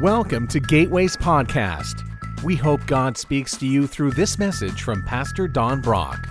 Welcome 0.00 0.46
to 0.48 0.60
Gateways 0.60 1.16
Podcast. 1.16 2.04
We 2.44 2.54
hope 2.54 2.86
God 2.86 3.18
speaks 3.18 3.56
to 3.56 3.66
you 3.66 3.88
through 3.88 4.12
this 4.12 4.38
message 4.38 4.84
from 4.84 5.02
Pastor 5.02 5.48
Don 5.48 5.80
Brock. 5.80 6.28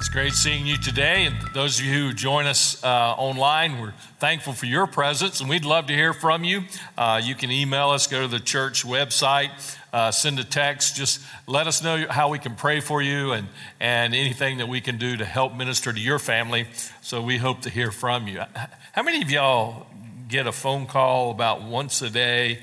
It's 0.04 0.12
great 0.12 0.34
seeing 0.34 0.66
you 0.66 0.76
today. 0.76 1.24
And 1.24 1.34
those 1.54 1.80
of 1.80 1.86
you 1.86 1.94
who 1.94 2.12
join 2.12 2.44
us 2.44 2.84
uh, 2.84 2.86
online, 2.86 3.80
we're 3.80 3.94
thankful 4.18 4.52
for 4.52 4.66
your 4.66 4.86
presence 4.86 5.40
and 5.40 5.48
we'd 5.48 5.64
love 5.64 5.86
to 5.86 5.94
hear 5.94 6.12
from 6.12 6.44
you. 6.44 6.64
Uh, 6.98 7.22
you 7.24 7.34
can 7.34 7.50
email 7.50 7.88
us, 7.88 8.06
go 8.06 8.20
to 8.20 8.28
the 8.28 8.38
church 8.38 8.84
website, 8.84 9.48
uh, 9.94 10.10
send 10.10 10.38
a 10.38 10.44
text. 10.44 10.94
Just 10.94 11.22
let 11.46 11.66
us 11.66 11.82
know 11.82 12.04
how 12.06 12.28
we 12.28 12.38
can 12.38 12.54
pray 12.54 12.80
for 12.80 13.00
you 13.00 13.32
and, 13.32 13.48
and 13.80 14.14
anything 14.14 14.58
that 14.58 14.68
we 14.68 14.82
can 14.82 14.98
do 14.98 15.16
to 15.16 15.24
help 15.24 15.54
minister 15.54 15.90
to 15.90 15.98
your 15.98 16.18
family. 16.18 16.66
So 17.00 17.22
we 17.22 17.38
hope 17.38 17.62
to 17.62 17.70
hear 17.70 17.90
from 17.90 18.28
you. 18.28 18.42
How 18.92 19.02
many 19.02 19.22
of 19.22 19.30
y'all 19.30 19.86
get 20.28 20.46
a 20.46 20.52
phone 20.52 20.84
call 20.84 21.30
about 21.30 21.62
once 21.62 22.02
a 22.02 22.10
day 22.10 22.58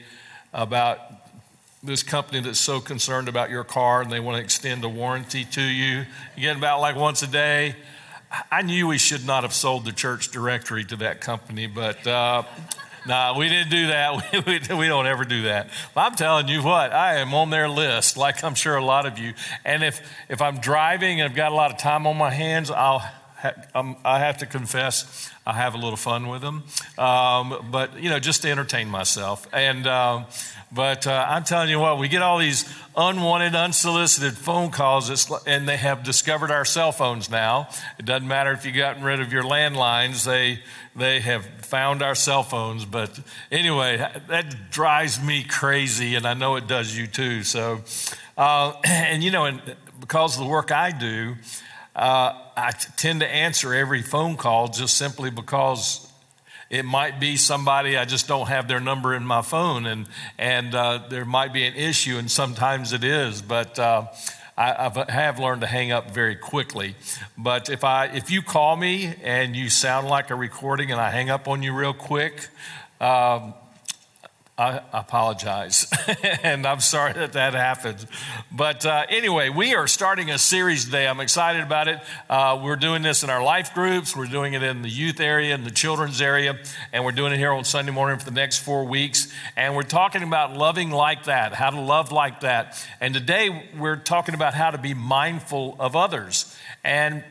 about 0.53 1.10
this 1.83 2.03
company 2.03 2.39
that's 2.41 2.59
so 2.59 2.79
concerned 2.79 3.27
about 3.27 3.49
your 3.49 3.63
car 3.63 4.01
and 4.01 4.11
they 4.11 4.19
want 4.19 4.37
to 4.37 4.43
extend 4.43 4.83
a 4.83 4.89
warranty 4.89 5.45
to 5.45 5.61
you. 5.61 6.05
You 6.35 6.41
get 6.41 6.55
about 6.57 6.79
like 6.79 6.95
once 6.95 7.23
a 7.23 7.27
day. 7.27 7.75
I 8.51 8.61
knew 8.61 8.87
we 8.87 8.97
should 8.97 9.25
not 9.25 9.43
have 9.43 9.53
sold 9.53 9.85
the 9.85 9.91
church 9.91 10.29
directory 10.29 10.85
to 10.85 10.95
that 10.97 11.19
company, 11.19 11.67
but 11.67 12.05
uh, 12.07 12.43
no, 13.07 13.13
nah, 13.13 13.37
we 13.37 13.49
didn't 13.49 13.71
do 13.71 13.87
that. 13.87 14.11
We, 14.45 14.59
we, 14.59 14.75
we, 14.75 14.87
don't 14.87 15.07
ever 15.07 15.25
do 15.25 15.43
that. 15.43 15.69
But 15.95 16.01
I'm 16.01 16.15
telling 16.15 16.47
you 16.47 16.61
what, 16.63 16.93
I 16.93 17.15
am 17.15 17.33
on 17.33 17.49
their 17.49 17.67
list, 17.67 18.15
like 18.15 18.43
I'm 18.43 18.55
sure 18.55 18.75
a 18.75 18.85
lot 18.85 19.05
of 19.05 19.17
you. 19.17 19.33
And 19.65 19.83
if, 19.83 20.01
if 20.29 20.41
I'm 20.41 20.59
driving 20.59 21.19
and 21.19 21.29
I've 21.29 21.35
got 21.35 21.51
a 21.51 21.55
lot 21.55 21.71
of 21.71 21.79
time 21.79 22.05
on 22.05 22.15
my 22.15 22.29
hands, 22.29 22.69
I'll 22.69 23.03
I 23.43 24.19
have 24.19 24.37
to 24.39 24.45
confess, 24.45 25.31
I 25.45 25.53
have 25.53 25.73
a 25.73 25.77
little 25.77 25.97
fun 25.97 26.27
with 26.27 26.41
them, 26.41 26.63
um, 26.97 27.69
but 27.71 27.99
you 28.01 28.09
know, 28.09 28.19
just 28.19 28.43
to 28.43 28.49
entertain 28.49 28.87
myself. 28.87 29.47
And 29.51 29.87
um, 29.87 30.25
but 30.71 31.05
uh, 31.05 31.25
I'm 31.27 31.43
telling 31.43 31.69
you 31.69 31.79
what, 31.79 31.97
we 31.97 32.07
get 32.07 32.21
all 32.21 32.37
these 32.37 32.71
unwanted, 32.95 33.55
unsolicited 33.55 34.37
phone 34.37 34.71
calls, 34.71 35.29
and 35.45 35.67
they 35.67 35.77
have 35.77 36.03
discovered 36.03 36.51
our 36.51 36.63
cell 36.63 36.91
phones 36.91 37.29
now. 37.29 37.67
It 37.99 38.05
doesn't 38.05 38.27
matter 38.27 38.51
if 38.51 38.65
you've 38.65 38.75
gotten 38.75 39.03
rid 39.03 39.19
of 39.19 39.33
your 39.33 39.43
landlines; 39.43 40.23
they 40.23 40.59
they 40.95 41.19
have 41.19 41.45
found 41.65 42.01
our 42.01 42.15
cell 42.15 42.43
phones. 42.43 42.85
But 42.85 43.19
anyway, 43.51 43.97
that 44.27 44.71
drives 44.71 45.21
me 45.21 45.43
crazy, 45.43 46.15
and 46.15 46.25
I 46.25 46.35
know 46.35 46.55
it 46.55 46.67
does 46.67 46.95
you 46.97 47.07
too. 47.07 47.43
So, 47.43 47.81
uh, 48.37 48.73
and 48.85 49.23
you 49.23 49.31
know, 49.31 49.45
and 49.45 49.61
because 49.99 50.37
of 50.37 50.43
the 50.43 50.49
work 50.49 50.71
I 50.71 50.91
do. 50.91 51.35
Uh, 51.93 52.31
I 52.61 52.71
tend 52.95 53.21
to 53.21 53.27
answer 53.27 53.73
every 53.73 54.03
phone 54.03 54.37
call 54.37 54.67
just 54.67 54.95
simply 54.95 55.31
because 55.31 56.07
it 56.69 56.85
might 56.85 57.19
be 57.19 57.35
somebody 57.35 57.97
I 57.97 58.05
just 58.05 58.27
don't 58.27 58.49
have 58.49 58.67
their 58.67 58.79
number 58.79 59.15
in 59.15 59.25
my 59.25 59.41
phone, 59.41 59.87
and 59.87 60.05
and 60.37 60.75
uh, 60.75 60.99
there 61.09 61.25
might 61.25 61.53
be 61.53 61.65
an 61.65 61.73
issue, 61.73 62.17
and 62.17 62.29
sometimes 62.29 62.93
it 62.93 63.03
is, 63.03 63.41
but. 63.41 63.77
Uh, 63.79 64.07
I, 64.57 64.91
I 65.07 65.11
have 65.11 65.39
learned 65.39 65.61
to 65.61 65.67
hang 65.67 65.91
up 65.91 66.11
very 66.11 66.35
quickly, 66.35 66.95
but 67.37 67.69
if 67.69 67.83
I 67.85 68.07
if 68.07 68.29
you 68.29 68.43
call 68.43 68.75
me 68.75 69.15
and 69.23 69.55
you 69.55 69.69
sound 69.69 70.07
like 70.07 70.29
a 70.29 70.35
recording 70.35 70.91
and 70.91 70.99
I 70.99 71.09
hang 71.09 71.29
up 71.31 71.47
on 71.47 71.63
you 71.63 71.73
real 71.73 71.93
quick, 71.93 72.49
um, 72.99 73.55
I 74.57 74.81
apologize, 74.91 75.87
and 76.43 76.67
I'm 76.67 76.81
sorry 76.81 77.13
that 77.13 77.33
that 77.33 77.53
happened. 77.53 78.05
But 78.51 78.85
uh, 78.85 79.05
anyway, 79.09 79.49
we 79.49 79.73
are 79.75 79.87
starting 79.87 80.29
a 80.29 80.37
series 80.37 80.85
today. 80.85 81.07
I'm 81.07 81.21
excited 81.21 81.63
about 81.63 81.87
it. 81.87 81.99
Uh, 82.29 82.59
we're 82.61 82.75
doing 82.75 83.01
this 83.01 83.23
in 83.23 83.29
our 83.29 83.41
life 83.41 83.73
groups, 83.73 84.15
we're 84.15 84.27
doing 84.27 84.53
it 84.53 84.61
in 84.61 84.81
the 84.81 84.89
youth 84.89 85.21
area, 85.21 85.55
in 85.55 85.63
the 85.63 85.71
children's 85.71 86.21
area, 86.21 86.59
and 86.91 87.05
we're 87.05 87.13
doing 87.13 87.31
it 87.31 87.37
here 87.37 87.53
on 87.53 87.63
Sunday 87.63 87.93
morning 87.93 88.19
for 88.19 88.25
the 88.25 88.31
next 88.31 88.59
four 88.59 88.83
weeks. 88.83 89.33
And 89.55 89.73
we're 89.73 89.83
talking 89.83 90.21
about 90.21 90.55
loving 90.55 90.91
like 90.91 91.23
that, 91.23 91.53
how 91.53 91.69
to 91.69 91.79
love 91.79 92.11
like 92.11 92.41
that. 92.41 92.85
And 92.99 93.13
today 93.13 93.69
we're 93.77 93.95
talking 93.95 94.35
about 94.35 94.53
how 94.53 94.69
to 94.69 94.77
be 94.77 94.93
mindful 94.93 95.77
of 95.79 95.95
others. 95.95 96.55
And 96.83 97.23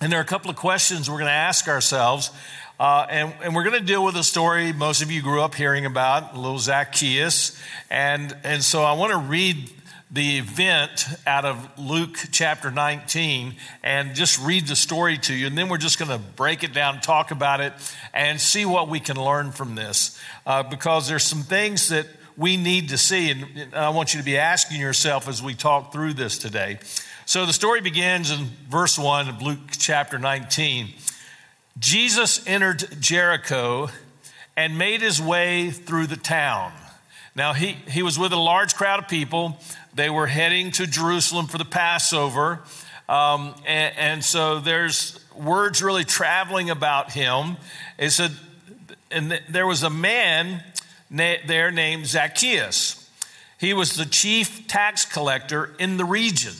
and 0.00 0.12
there 0.12 0.20
are 0.20 0.22
a 0.22 0.26
couple 0.26 0.48
of 0.48 0.56
questions 0.56 1.10
we're 1.10 1.16
going 1.16 1.26
to 1.26 1.32
ask 1.32 1.66
ourselves. 1.66 2.30
Uh, 2.78 3.04
and, 3.10 3.34
and, 3.42 3.56
we're 3.56 3.64
going 3.64 3.80
to 3.80 3.84
deal 3.84 4.04
with 4.04 4.14
a 4.14 4.22
story 4.22 4.72
most 4.72 5.02
of 5.02 5.10
you 5.10 5.20
grew 5.20 5.42
up 5.42 5.52
hearing 5.56 5.84
about, 5.84 6.36
little 6.36 6.60
Zacchaeus. 6.60 7.60
And, 7.90 8.36
and 8.44 8.62
so 8.62 8.84
I 8.84 8.92
want 8.92 9.10
to 9.10 9.18
read 9.18 9.68
the 10.12 10.38
event 10.38 11.04
out 11.26 11.44
of 11.44 11.76
Luke 11.76 12.16
chapter 12.30 12.70
19 12.70 13.56
and 13.82 14.14
just 14.14 14.40
read 14.40 14.68
the 14.68 14.76
story 14.76 15.18
to 15.18 15.34
you. 15.34 15.48
And 15.48 15.58
then 15.58 15.68
we're 15.68 15.78
just 15.78 15.98
going 15.98 16.12
to 16.12 16.18
break 16.18 16.62
it 16.62 16.72
down, 16.72 17.00
talk 17.00 17.32
about 17.32 17.60
it, 17.60 17.72
and 18.14 18.40
see 18.40 18.64
what 18.64 18.88
we 18.88 19.00
can 19.00 19.16
learn 19.16 19.50
from 19.50 19.74
this. 19.74 20.16
Uh, 20.46 20.62
because 20.62 21.08
there's 21.08 21.24
some 21.24 21.42
things 21.42 21.88
that 21.88 22.06
we 22.36 22.56
need 22.56 22.90
to 22.90 22.98
see. 22.98 23.32
And 23.32 23.74
I 23.74 23.88
want 23.88 24.14
you 24.14 24.20
to 24.20 24.24
be 24.24 24.38
asking 24.38 24.80
yourself 24.80 25.26
as 25.26 25.42
we 25.42 25.54
talk 25.54 25.92
through 25.92 26.12
this 26.12 26.38
today. 26.38 26.78
So 27.26 27.44
the 27.44 27.52
story 27.52 27.80
begins 27.80 28.30
in 28.30 28.46
verse 28.70 28.96
1 28.96 29.28
of 29.28 29.42
Luke 29.42 29.58
chapter 29.72 30.16
19. 30.16 30.94
Jesus 31.78 32.44
entered 32.46 33.00
Jericho 33.00 33.88
and 34.56 34.78
made 34.78 35.00
his 35.00 35.20
way 35.20 35.70
through 35.70 36.08
the 36.08 36.16
town. 36.16 36.72
Now, 37.36 37.52
he, 37.52 37.72
he 37.88 38.02
was 38.02 38.18
with 38.18 38.32
a 38.32 38.36
large 38.36 38.74
crowd 38.74 38.98
of 38.98 39.08
people. 39.08 39.60
They 39.94 40.10
were 40.10 40.26
heading 40.26 40.72
to 40.72 40.86
Jerusalem 40.86 41.46
for 41.46 41.58
the 41.58 41.64
Passover. 41.64 42.60
Um, 43.08 43.54
and, 43.64 43.94
and, 43.96 44.24
so 44.24 44.58
there's 44.58 45.18
words 45.36 45.80
really 45.82 46.04
traveling 46.04 46.68
about 46.68 47.12
him. 47.12 47.56
It 47.96 48.10
said, 48.10 48.32
and 49.10 49.30
th- 49.30 49.42
there 49.48 49.66
was 49.66 49.82
a 49.82 49.90
man 49.90 50.62
na- 51.08 51.36
there 51.46 51.70
named 51.70 52.06
Zacchaeus. 52.06 53.08
He 53.58 53.72
was 53.72 53.94
the 53.94 54.04
chief 54.04 54.66
tax 54.66 55.04
collector 55.04 55.74
in 55.78 55.96
the 55.96 56.04
region. 56.04 56.52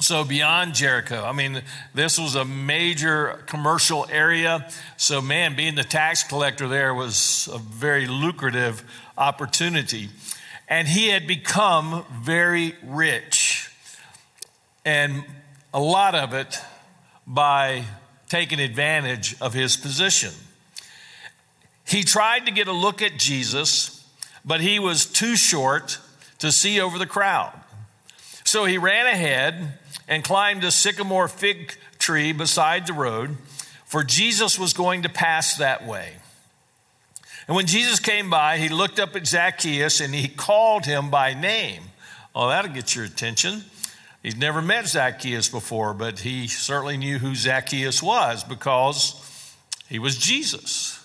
So 0.00 0.24
beyond 0.24 0.74
Jericho, 0.74 1.22
I 1.22 1.32
mean, 1.32 1.60
this 1.92 2.18
was 2.18 2.34
a 2.34 2.44
major 2.44 3.44
commercial 3.46 4.06
area. 4.10 4.66
So, 4.96 5.20
man, 5.20 5.56
being 5.56 5.74
the 5.74 5.84
tax 5.84 6.22
collector 6.22 6.68
there 6.68 6.94
was 6.94 7.50
a 7.52 7.58
very 7.58 8.06
lucrative 8.06 8.82
opportunity. 9.18 10.08
And 10.68 10.88
he 10.88 11.08
had 11.08 11.26
become 11.26 12.06
very 12.22 12.74
rich, 12.82 13.70
and 14.84 15.22
a 15.74 15.80
lot 15.80 16.14
of 16.14 16.32
it 16.32 16.58
by 17.26 17.84
taking 18.28 18.58
advantage 18.58 19.36
of 19.40 19.52
his 19.52 19.76
position. 19.76 20.32
He 21.84 22.04
tried 22.04 22.46
to 22.46 22.52
get 22.52 22.68
a 22.68 22.72
look 22.72 23.02
at 23.02 23.18
Jesus, 23.18 24.02
but 24.44 24.60
he 24.60 24.78
was 24.78 25.04
too 25.04 25.36
short 25.36 25.98
to 26.38 26.50
see 26.50 26.80
over 26.80 26.98
the 26.98 27.06
crowd. 27.06 27.52
So 28.44 28.64
he 28.64 28.78
ran 28.78 29.06
ahead 29.06 29.78
and 30.10 30.24
climbed 30.24 30.64
a 30.64 30.70
sycamore 30.72 31.28
fig 31.28 31.72
tree 31.98 32.32
beside 32.32 32.86
the 32.86 32.92
road, 32.92 33.38
for 33.86 34.04
Jesus 34.04 34.58
was 34.58 34.74
going 34.74 35.04
to 35.04 35.08
pass 35.08 35.56
that 35.56 35.86
way. 35.86 36.16
And 37.46 37.56
when 37.56 37.66
Jesus 37.66 38.00
came 38.00 38.28
by, 38.28 38.58
he 38.58 38.68
looked 38.68 39.00
up 39.00 39.16
at 39.16 39.26
Zacchaeus 39.26 40.00
and 40.00 40.14
he 40.14 40.28
called 40.28 40.84
him 40.84 41.10
by 41.10 41.32
name. 41.32 41.82
Oh, 42.34 42.48
that'll 42.48 42.72
get 42.72 42.94
your 42.94 43.04
attention. 43.04 43.64
He'd 44.22 44.38
never 44.38 44.60
met 44.60 44.86
Zacchaeus 44.86 45.48
before, 45.48 45.94
but 45.94 46.20
he 46.20 46.46
certainly 46.46 46.96
knew 46.96 47.18
who 47.18 47.34
Zacchaeus 47.34 48.02
was 48.02 48.44
because 48.44 49.56
he 49.88 49.98
was 49.98 50.18
Jesus. 50.18 50.99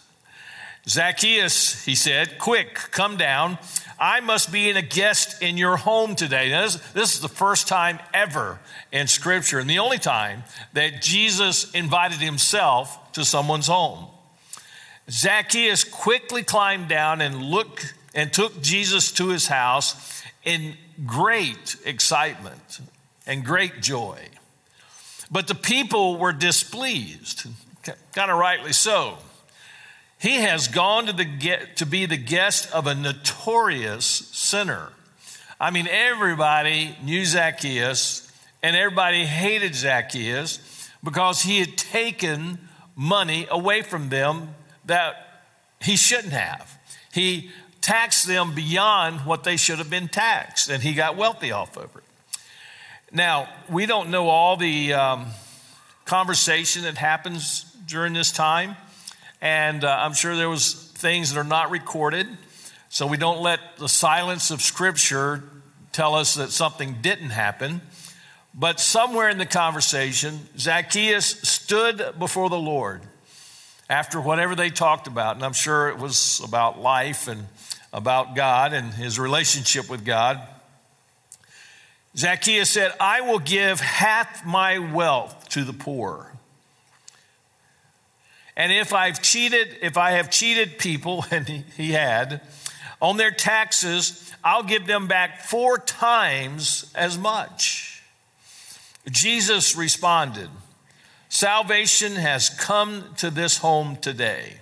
Zacchaeus, 0.87 1.83
he 1.83 1.95
said, 1.95 2.37
quick, 2.37 2.75
come 2.75 3.17
down. 3.17 3.57
I 3.99 4.19
must 4.19 4.51
be 4.51 4.69
in 4.69 4.77
a 4.77 4.81
guest 4.81 5.41
in 5.41 5.57
your 5.57 5.77
home 5.77 6.15
today. 6.15 6.51
Now, 6.51 6.61
this, 6.63 6.75
this, 6.91 7.15
is 7.15 7.21
the 7.21 7.29
first 7.29 7.67
time 7.67 7.99
ever 8.13 8.59
in 8.91 9.07
Scripture, 9.07 9.57
and 9.57 9.69
the 9.69 9.79
only 9.79 9.97
time 9.97 10.43
that 10.73 11.01
Jesus 11.01 11.71
invited 11.71 12.19
himself 12.19 13.11
to 13.13 13.25
someone's 13.25 13.67
home. 13.67 14.07
Zacchaeus 15.09 15.83
quickly 15.83 16.43
climbed 16.43 16.87
down 16.87 17.21
and 17.21 17.41
looked 17.41 17.93
and 18.13 18.31
took 18.31 18.61
Jesus 18.61 19.11
to 19.13 19.29
his 19.29 19.47
house 19.47 20.23
in 20.43 20.75
great 21.05 21.75
excitement 21.85 22.79
and 23.25 23.43
great 23.43 23.81
joy. 23.81 24.19
But 25.31 25.47
the 25.47 25.55
people 25.55 26.17
were 26.17 26.31
displeased, 26.31 27.47
kind 28.13 28.31
of 28.31 28.37
rightly 28.37 28.73
so. 28.73 29.17
He 30.19 30.35
has 30.37 30.67
gone 30.67 31.07
to, 31.07 31.13
the, 31.13 31.25
get, 31.25 31.77
to 31.77 31.85
be 31.85 32.05
the 32.05 32.17
guest 32.17 32.71
of 32.71 32.87
a 32.87 32.95
notorious 32.95 34.05
sinner. 34.05 34.89
I 35.59 35.71
mean, 35.71 35.87
everybody 35.87 36.95
knew 37.03 37.25
Zacchaeus 37.25 38.31
and 38.63 38.75
everybody 38.75 39.25
hated 39.25 39.75
Zacchaeus 39.75 40.89
because 41.03 41.41
he 41.43 41.59
had 41.59 41.77
taken 41.77 42.57
money 42.95 43.47
away 43.51 43.81
from 43.81 44.09
them 44.09 44.55
that 44.85 45.43
he 45.81 45.95
shouldn't 45.95 46.33
have. 46.33 46.77
He 47.13 47.51
taxed 47.81 48.25
them 48.25 48.55
beyond 48.55 49.21
what 49.21 49.43
they 49.43 49.57
should 49.57 49.77
have 49.77 49.89
been 49.89 50.07
taxed, 50.07 50.69
and 50.69 50.81
he 50.81 50.93
got 50.93 51.15
wealthy 51.15 51.51
off 51.51 51.77
of 51.77 51.95
it. 51.95 52.03
Now, 53.11 53.47
we 53.69 53.85
don't 53.85 54.09
know 54.09 54.27
all 54.27 54.57
the 54.57 54.93
um, 54.93 55.27
conversation 56.05 56.81
that 56.83 56.97
happens 56.97 57.63
during 57.87 58.13
this 58.13 58.31
time, 58.31 58.75
and 59.45 59.83
uh, 59.83 59.95
I'm 60.01 60.15
sure 60.15 60.35
there 60.35 60.49
was 60.49 60.73
things 60.73 61.31
that 61.31 61.39
are 61.39 61.43
not 61.43 61.69
recorded, 61.69 62.27
so 62.89 63.05
we 63.05 63.15
don't 63.15 63.43
let 63.43 63.59
the 63.77 63.87
silence 63.87 64.49
of 64.49 64.59
Scripture 64.59 65.43
tell 65.91 66.15
us 66.15 66.33
that 66.33 66.49
something 66.49 66.95
didn't 67.03 67.29
happen. 67.29 67.81
But 68.55 68.79
somewhere 68.79 69.29
in 69.29 69.37
the 69.37 69.45
conversation, 69.45 70.39
Zacchaeus 70.57 71.27
stood 71.27 72.17
before 72.17 72.49
the 72.49 72.57
Lord 72.57 73.03
after 73.87 74.19
whatever 74.19 74.55
they 74.55 74.71
talked 74.71 75.05
about, 75.05 75.35
and 75.35 75.45
I'm 75.45 75.53
sure 75.53 75.89
it 75.89 75.99
was 75.99 76.41
about 76.43 76.81
life 76.81 77.27
and 77.27 77.45
about 77.93 78.35
God 78.35 78.73
and 78.73 78.95
his 78.95 79.19
relationship 79.19 79.91
with 79.91 80.03
God. 80.03 80.41
Zacchaeus 82.17 82.71
said, 82.71 82.93
I 82.99 83.21
will 83.21 83.37
give 83.37 83.79
half 83.79 84.43
my 84.43 84.79
wealth 84.79 85.49
to 85.49 85.63
the 85.63 85.73
poor. 85.73 86.34
And 88.57 88.71
if 88.71 88.93
I've 88.93 89.21
cheated, 89.21 89.77
if 89.81 89.97
I 89.97 90.11
have 90.11 90.29
cheated 90.29 90.77
people, 90.77 91.25
and 91.31 91.47
he, 91.47 91.91
had, 91.91 92.41
on 93.01 93.17
their 93.17 93.31
taxes, 93.31 94.31
I'll 94.43 94.63
give 94.63 94.87
them 94.87 95.07
back 95.07 95.41
four 95.41 95.77
times 95.77 96.91
as 96.95 97.17
much. 97.17 98.03
Jesus 99.09 99.75
responded, 99.75 100.49
Salvation 101.29 102.15
has 102.15 102.49
come 102.49 103.03
to 103.17 103.29
this 103.29 103.57
home 103.57 103.97
today, 103.97 104.57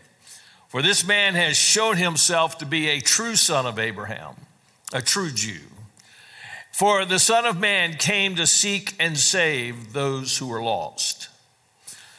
for 0.70 0.82
this 0.82 1.06
man 1.06 1.36
has 1.36 1.56
shown 1.56 1.98
himself 1.98 2.58
to 2.58 2.66
be 2.66 2.90
a 2.90 3.00
true 3.00 3.36
son 3.36 3.66
of 3.66 3.78
Abraham, 3.78 4.36
a 4.92 5.02
true 5.02 5.32
Jew. 5.32 5.60
For 6.72 7.06
the 7.06 7.20
Son 7.20 7.46
of 7.46 7.60
Man 7.60 7.94
came 7.94 8.36
to 8.36 8.48
seek 8.48 8.96
and 9.00 9.16
save 9.16 9.94
those 9.94 10.40
who 10.40 10.48
were 10.48 10.64
lost. 10.64 11.30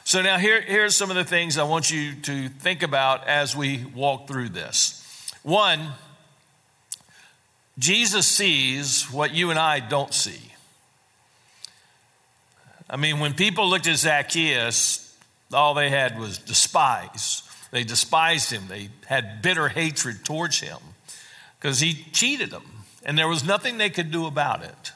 So, 0.06 0.20
now 0.20 0.36
here, 0.36 0.60
here's 0.60 0.96
some 0.96 1.08
of 1.08 1.16
the 1.16 1.24
things 1.24 1.56
I 1.56 1.64
want 1.64 1.90
you 1.90 2.14
to 2.14 2.50
think 2.50 2.82
about 2.82 3.26
as 3.26 3.56
we 3.56 3.84
walk 3.94 4.28
through 4.28 4.50
this. 4.50 5.00
One, 5.42 5.92
Jesus 7.78 8.26
sees 8.26 9.10
what 9.10 9.34
you 9.34 9.48
and 9.48 9.58
I 9.58 9.80
don't 9.80 10.12
see. 10.12 10.52
I 12.88 12.96
mean, 12.96 13.18
when 13.18 13.32
people 13.32 13.68
looked 13.68 13.86
at 13.86 13.96
Zacchaeus, 13.96 15.16
all 15.54 15.72
they 15.72 15.88
had 15.88 16.18
was 16.18 16.36
despise. 16.36 17.42
They 17.70 17.82
despised 17.82 18.52
him, 18.52 18.64
they 18.68 18.90
had 19.06 19.40
bitter 19.40 19.68
hatred 19.68 20.22
towards 20.24 20.60
him 20.60 20.78
because 21.58 21.80
he 21.80 22.04
cheated 22.12 22.50
them 22.50 22.84
and 23.04 23.18
there 23.18 23.26
was 23.26 23.42
nothing 23.42 23.78
they 23.78 23.90
could 23.90 24.10
do 24.10 24.26
about 24.26 24.62
it. 24.62 24.92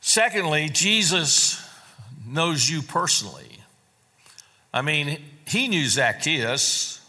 Secondly, 0.00 0.68
Jesus 0.68 1.64
knows 2.30 2.68
you 2.68 2.82
personally. 2.82 3.58
I 4.72 4.82
mean, 4.82 5.18
he 5.46 5.68
knew 5.68 5.86
Zacchaeus, 5.86 7.00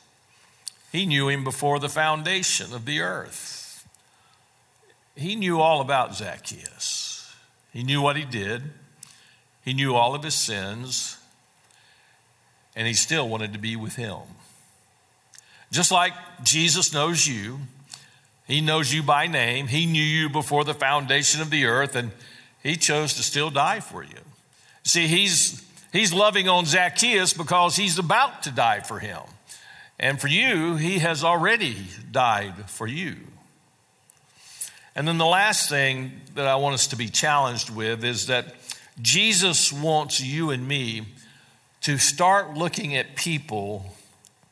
he 0.92 1.06
knew 1.06 1.30
him 1.30 1.44
before 1.44 1.80
the 1.80 1.90
foundation 1.90 2.74
of 2.74 2.86
the 2.86 3.02
earth. 3.02 3.88
He 5.16 5.36
knew 5.36 5.60
all 5.60 5.82
about 5.82 6.16
Zacchaeus, 6.16 7.34
he 7.72 7.84
knew 7.84 8.02
what 8.02 8.16
he 8.16 8.26
did, 8.26 8.64
he 9.64 9.74
knew 9.74 9.96
all 9.96 10.16
of 10.16 10.24
his 10.24 10.36
sins, 10.36 11.18
and 12.76 12.88
he 12.88 12.94
still 12.94 13.30
wanted 13.30 13.54
to 13.54 13.60
be 13.60 13.76
with 13.76 13.96
him. 13.96 14.20
Just 15.72 15.92
like 15.92 16.14
Jesus 16.44 16.94
knows 16.94 17.28
you, 17.28 17.60
he 18.52 18.60
knows 18.60 18.92
you 18.92 19.02
by 19.02 19.28
name. 19.28 19.68
He 19.68 19.86
knew 19.86 20.04
you 20.04 20.30
before 20.30 20.66
the 20.66 20.74
foundation 20.74 21.40
of 21.40 21.50
the 21.50 21.66
earth, 21.66 21.96
and 21.96 22.12
He 22.62 22.76
chose 22.76 23.14
to 23.14 23.24
still 23.24 23.50
die 23.50 23.80
for 23.80 24.04
you. 24.04 24.20
See, 24.84 25.08
He's, 25.08 25.64
he's 25.92 26.14
loving 26.14 26.48
on 26.48 26.66
Zacchaeus 26.66 27.34
because 27.34 27.76
He's 27.76 28.00
about 28.00 28.44
to 28.44 28.52
die 28.52 28.82
for 28.82 29.00
him. 29.00 29.22
And 30.00 30.20
for 30.20 30.28
you, 30.28 30.76
He 30.76 31.00
has 31.00 31.24
already 31.24 31.88
died 32.12 32.70
for 32.70 32.88
you. 32.88 33.18
And 34.96 35.08
then 35.08 35.18
the 35.18 35.26
last 35.26 35.70
thing 35.70 36.20
that 36.36 36.48
I 36.48 36.56
want 36.56 36.74
us 36.74 36.88
to 36.88 36.96
be 36.96 37.08
challenged 37.08 37.70
with 37.70 38.04
is 38.04 38.28
that 38.28 38.56
Jesus 39.02 39.72
wants 39.72 40.20
you 40.20 40.50
and 40.50 40.68
me 40.68 41.04
to 41.82 41.98
start 41.98 42.56
looking 42.56 42.96
at 42.96 43.16
people 43.16 43.96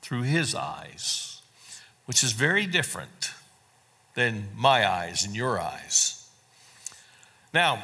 through 0.01 0.23
His 0.23 0.55
eyes, 0.55 1.41
which 2.05 2.23
is 2.23 2.31
very 2.31 2.65
different 2.65 3.33
than 4.15 4.47
my 4.55 4.89
eyes 4.89 5.25
and 5.25 5.35
your 5.35 5.59
eyes. 5.59 6.27
Now, 7.53 7.83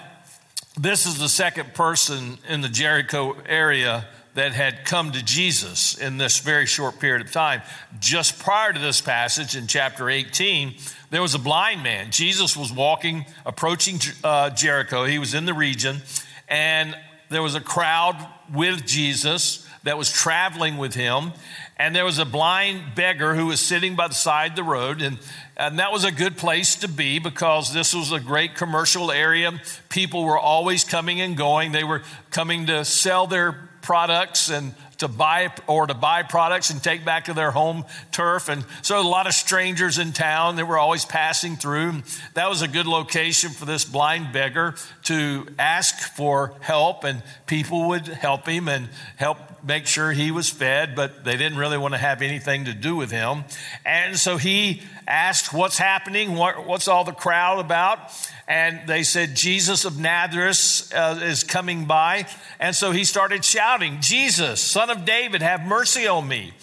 this 0.77 1.05
is 1.05 1.17
the 1.17 1.29
second 1.29 1.73
person 1.73 2.37
in 2.49 2.61
the 2.61 2.69
Jericho 2.69 3.37
area 3.45 4.05
that 4.33 4.51
had 4.51 4.83
come 4.83 5.13
to 5.13 5.23
Jesus 5.23 5.97
in 5.97 6.17
this 6.17 6.39
very 6.39 6.65
short 6.65 6.99
period 6.99 7.25
of 7.25 7.31
time. 7.31 7.61
Just 7.99 8.39
prior 8.39 8.73
to 8.73 8.79
this 8.79 8.99
passage 8.99 9.55
in 9.55 9.67
chapter 9.67 10.09
18, 10.09 10.75
there 11.09 11.21
was 11.21 11.33
a 11.33 11.39
blind 11.39 11.81
man. 11.81 12.11
Jesus 12.11 12.57
was 12.57 12.73
walking, 12.73 13.25
approaching 13.45 13.99
uh, 14.23 14.49
Jericho. 14.49 15.05
He 15.05 15.17
was 15.17 15.33
in 15.33 15.45
the 15.45 15.53
region, 15.53 16.01
and 16.49 16.93
there 17.29 17.41
was 17.41 17.55
a 17.55 17.61
crowd 17.61 18.17
with 18.53 18.85
Jesus 18.85 19.65
that 19.83 19.97
was 19.97 20.11
traveling 20.11 20.77
with 20.77 20.93
him. 20.93 21.31
And 21.77 21.93
there 21.93 22.05
was 22.05 22.19
a 22.19 22.25
blind 22.25 22.95
beggar 22.95 23.35
who 23.35 23.47
was 23.47 23.59
sitting 23.59 23.95
by 23.95 24.07
the 24.07 24.13
side 24.13 24.51
of 24.51 24.55
the 24.55 24.63
road. 24.63 25.01
And, 25.01 25.17
and 25.57 25.79
that 25.79 25.91
was 25.91 26.05
a 26.05 26.11
good 26.11 26.37
place 26.37 26.75
to 26.77 26.87
be 26.87 27.19
because 27.19 27.73
this 27.73 27.93
was 27.93 28.13
a 28.13 28.19
great 28.19 28.55
commercial 28.55 29.11
area. 29.11 29.59
People 29.89 30.23
were 30.23 30.39
always 30.39 30.85
coming 30.85 31.19
and 31.19 31.35
going. 31.35 31.73
They 31.73 31.83
were 31.83 32.03
coming 32.31 32.67
to 32.67 32.85
sell 32.85 33.27
their 33.27 33.69
products 33.81 34.49
and 34.49 34.73
to 34.97 35.07
buy 35.07 35.51
or 35.67 35.87
to 35.87 35.93
buy 35.93 36.23
products 36.23 36.69
and 36.69 36.81
take 36.81 37.05
back 37.05 37.25
to 37.25 37.33
their 37.33 37.51
home 37.51 37.85
turf. 38.11 38.49
And 38.49 38.65
so 38.81 38.99
a 38.99 39.07
lot 39.07 39.27
of 39.27 39.33
strangers 39.33 39.97
in 39.97 40.13
town 40.13 40.55
that 40.55 40.67
were 40.67 40.77
always 40.77 41.05
passing 41.05 41.55
through. 41.55 42.03
That 42.33 42.49
was 42.49 42.61
a 42.61 42.67
good 42.67 42.87
location 42.87 43.51
for 43.51 43.65
this 43.65 43.85
blind 43.85 44.33
beggar 44.33 44.75
to 45.03 45.47
ask 45.59 45.97
for 46.15 46.53
help, 46.61 47.03
and 47.03 47.21
people 47.45 47.89
would 47.89 48.07
help 48.07 48.47
him 48.47 48.67
and 48.67 48.89
help 49.17 49.37
make 49.63 49.87
sure 49.87 50.11
he 50.11 50.31
was 50.31 50.49
fed, 50.49 50.95
but 50.95 51.23
they 51.23 51.37
didn't 51.37 51.57
really 51.57 51.77
want 51.77 51.93
to 51.93 51.97
have 51.97 52.21
anything 52.21 52.65
to 52.65 52.73
do 52.73 52.95
with 52.95 53.11
him. 53.11 53.43
And 53.85 54.17
so 54.17 54.37
he 54.37 54.81
asked, 55.07 55.53
What's 55.53 55.77
happening? 55.77 56.35
What, 56.35 56.65
what's 56.65 56.87
all 56.87 57.03
the 57.03 57.11
crowd 57.11 57.59
about? 57.59 58.11
And 58.47 58.87
they 58.87 59.03
said, 59.03 59.35
Jesus 59.35 59.85
of 59.85 59.99
Nazareth 59.99 60.91
uh, 60.93 61.19
is 61.21 61.43
coming 61.43 61.85
by. 61.85 62.27
And 62.59 62.75
so 62.75 62.91
he 62.91 63.03
started 63.03 63.43
shouting, 63.43 63.97
Jesus, 64.01 64.61
son 64.61 64.89
of 64.89 65.05
David, 65.05 65.41
have 65.41 65.65
mercy 65.65 66.07
on 66.07 66.27
me. 66.27 66.53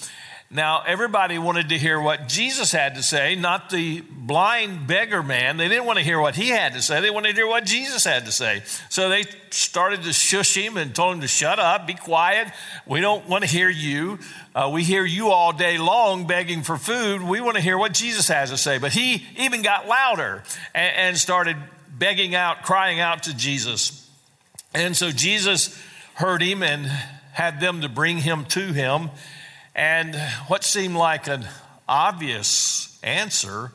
Now, 0.54 0.82
everybody 0.86 1.38
wanted 1.38 1.70
to 1.70 1.78
hear 1.78 1.98
what 1.98 2.28
Jesus 2.28 2.72
had 2.72 2.96
to 2.96 3.02
say, 3.02 3.34
not 3.34 3.70
the 3.70 4.02
blind 4.02 4.86
beggar 4.86 5.22
man. 5.22 5.56
They 5.56 5.66
didn't 5.66 5.86
want 5.86 5.98
to 5.98 6.04
hear 6.04 6.20
what 6.20 6.36
he 6.36 6.48
had 6.48 6.74
to 6.74 6.82
say. 6.82 7.00
They 7.00 7.08
wanted 7.08 7.30
to 7.30 7.34
hear 7.36 7.46
what 7.46 7.64
Jesus 7.64 8.04
had 8.04 8.26
to 8.26 8.32
say. 8.32 8.62
So 8.90 9.08
they 9.08 9.24
started 9.48 10.02
to 10.02 10.12
shush 10.12 10.54
him 10.54 10.76
and 10.76 10.94
told 10.94 11.14
him 11.14 11.20
to 11.22 11.28
shut 11.28 11.58
up, 11.58 11.86
be 11.86 11.94
quiet. 11.94 12.48
We 12.86 13.00
don't 13.00 13.26
want 13.30 13.44
to 13.44 13.50
hear 13.50 13.70
you. 13.70 14.18
Uh, 14.54 14.70
we 14.70 14.82
hear 14.82 15.06
you 15.06 15.30
all 15.30 15.54
day 15.54 15.78
long 15.78 16.26
begging 16.26 16.62
for 16.62 16.76
food. 16.76 17.22
We 17.22 17.40
want 17.40 17.56
to 17.56 17.62
hear 17.62 17.78
what 17.78 17.94
Jesus 17.94 18.28
has 18.28 18.50
to 18.50 18.58
say. 18.58 18.76
But 18.76 18.92
he 18.92 19.26
even 19.38 19.62
got 19.62 19.88
louder 19.88 20.42
and, 20.74 20.96
and 20.96 21.16
started 21.16 21.56
begging 21.88 22.34
out, 22.34 22.62
crying 22.62 23.00
out 23.00 23.22
to 23.22 23.34
Jesus. 23.34 24.06
And 24.74 24.94
so 24.94 25.12
Jesus 25.12 25.82
heard 26.16 26.42
him 26.42 26.62
and 26.62 26.84
had 27.32 27.58
them 27.58 27.80
to 27.80 27.88
bring 27.88 28.18
him 28.18 28.44
to 28.44 28.74
him. 28.74 29.08
And 29.74 30.14
what 30.48 30.64
seemed 30.64 30.96
like 30.96 31.28
an 31.28 31.46
obvious 31.88 32.98
answer, 33.02 33.72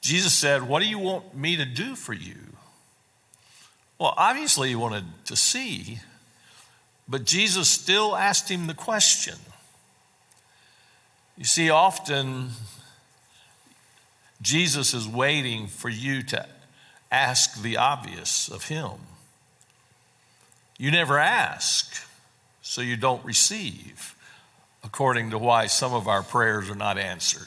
Jesus 0.00 0.34
said, 0.34 0.62
What 0.62 0.80
do 0.82 0.88
you 0.88 0.98
want 0.98 1.34
me 1.34 1.56
to 1.56 1.64
do 1.64 1.96
for 1.96 2.12
you? 2.12 2.36
Well, 3.98 4.14
obviously, 4.16 4.68
he 4.68 4.76
wanted 4.76 5.04
to 5.26 5.34
see, 5.34 5.98
but 7.08 7.24
Jesus 7.24 7.68
still 7.68 8.16
asked 8.16 8.50
him 8.50 8.66
the 8.66 8.74
question. 8.74 9.34
You 11.36 11.44
see, 11.44 11.70
often 11.70 12.50
Jesus 14.40 14.94
is 14.94 15.08
waiting 15.08 15.66
for 15.66 15.88
you 15.88 16.22
to 16.24 16.46
ask 17.10 17.60
the 17.60 17.76
obvious 17.76 18.48
of 18.48 18.68
him. 18.68 18.90
You 20.78 20.90
never 20.90 21.18
ask, 21.18 22.06
so 22.62 22.80
you 22.80 22.96
don't 22.96 23.24
receive 23.24 24.14
according 24.88 25.28
to 25.28 25.36
why 25.36 25.66
some 25.66 25.92
of 25.92 26.08
our 26.08 26.22
prayers 26.22 26.70
are 26.70 26.74
not 26.74 26.96
answered. 26.96 27.46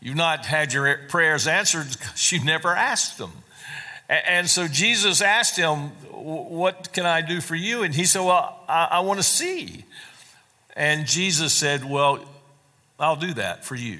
You've 0.00 0.14
not 0.14 0.46
had 0.46 0.72
your 0.72 0.96
prayers 1.08 1.48
answered 1.48 1.88
because 1.90 2.30
you 2.30 2.44
never 2.44 2.68
asked 2.68 3.18
them. 3.18 3.32
And 4.08 4.48
so 4.48 4.68
Jesus 4.68 5.20
asked 5.20 5.56
him, 5.56 5.88
What 6.12 6.92
can 6.92 7.04
I 7.04 7.20
do 7.20 7.40
for 7.40 7.56
you? 7.56 7.82
And 7.82 7.92
he 7.92 8.04
said, 8.04 8.20
Well, 8.20 8.60
I, 8.68 8.88
I 8.92 9.00
want 9.00 9.18
to 9.18 9.24
see. 9.24 9.84
And 10.76 11.04
Jesus 11.04 11.52
said, 11.52 11.84
Well, 11.84 12.24
I'll 12.96 13.16
do 13.16 13.34
that 13.34 13.64
for 13.64 13.74
you. 13.74 13.98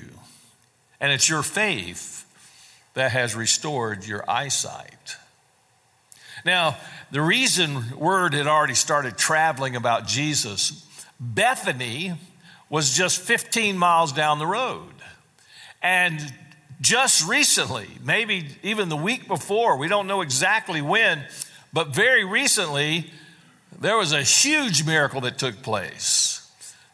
And 1.00 1.11
it's 1.11 1.28
your 1.28 1.42
faith 1.42 2.25
that 2.94 3.11
has 3.11 3.35
restored 3.35 4.06
your 4.06 4.25
eyesight. 4.30 5.16
Now, 6.44 6.76
the 7.11 7.23
reason 7.23 7.99
word 7.99 8.35
had 8.35 8.47
already 8.47 8.75
started 8.75 9.18
traveling 9.18 9.75
about 9.75 10.06
Jesus, 10.06 10.87
Bethany 11.18 12.14
was 12.70 12.96
just 12.96 13.20
15 13.20 13.76
miles 13.78 14.12
down 14.12 14.38
the 14.38 14.46
road. 14.46 14.92
And 15.82 16.32
just 16.80 17.26
recently, 17.26 17.88
maybe 18.04 18.46
even 18.62 18.88
the 18.88 18.96
week 18.96 19.26
before, 19.26 19.76
we 19.76 19.88
don't 19.88 20.06
know 20.06 20.20
exactly 20.20 20.80
when, 20.82 21.25
but 21.72 21.94
very 21.94 22.25
recently, 22.25 23.10
there 23.80 23.96
was 23.96 24.12
a 24.12 24.22
huge 24.22 24.84
miracle 24.84 25.20
that 25.22 25.38
took 25.38 25.62
place. 25.62 26.34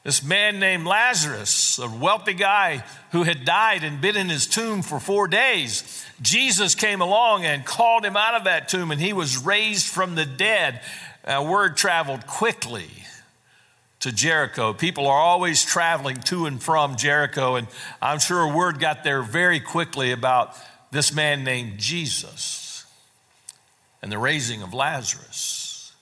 This 0.02 0.22
man 0.22 0.60
named 0.60 0.86
Lazarus, 0.86 1.78
a 1.78 1.88
wealthy 1.88 2.34
guy 2.34 2.84
who 3.12 3.22
had 3.22 3.44
died 3.44 3.84
and 3.84 4.00
been 4.02 4.16
in 4.16 4.28
his 4.28 4.46
tomb 4.46 4.82
for 4.82 5.00
four 5.00 5.28
days, 5.28 6.04
Jesus 6.20 6.74
came 6.74 7.00
along 7.00 7.44
and 7.44 7.64
called 7.64 8.04
him 8.04 8.16
out 8.16 8.34
of 8.34 8.44
that 8.44 8.68
tomb, 8.68 8.90
and 8.90 9.00
he 9.00 9.12
was 9.12 9.38
raised 9.38 9.86
from 9.86 10.14
the 10.14 10.26
dead. 10.26 10.82
Uh, 11.24 11.42
word 11.48 11.76
traveled 11.76 12.26
quickly 12.26 13.03
to 14.04 14.12
Jericho. 14.12 14.74
People 14.74 15.06
are 15.06 15.18
always 15.18 15.64
traveling 15.64 16.18
to 16.24 16.44
and 16.44 16.62
from 16.62 16.96
Jericho, 16.96 17.56
and 17.56 17.66
I'm 18.02 18.18
sure 18.18 18.54
word 18.54 18.78
got 18.78 19.02
there 19.02 19.22
very 19.22 19.60
quickly 19.60 20.12
about 20.12 20.54
this 20.90 21.14
man 21.14 21.42
named 21.42 21.78
Jesus 21.78 22.84
and 24.02 24.12
the 24.12 24.18
raising 24.18 24.60
of 24.60 24.74
Lazarus. 24.74 25.94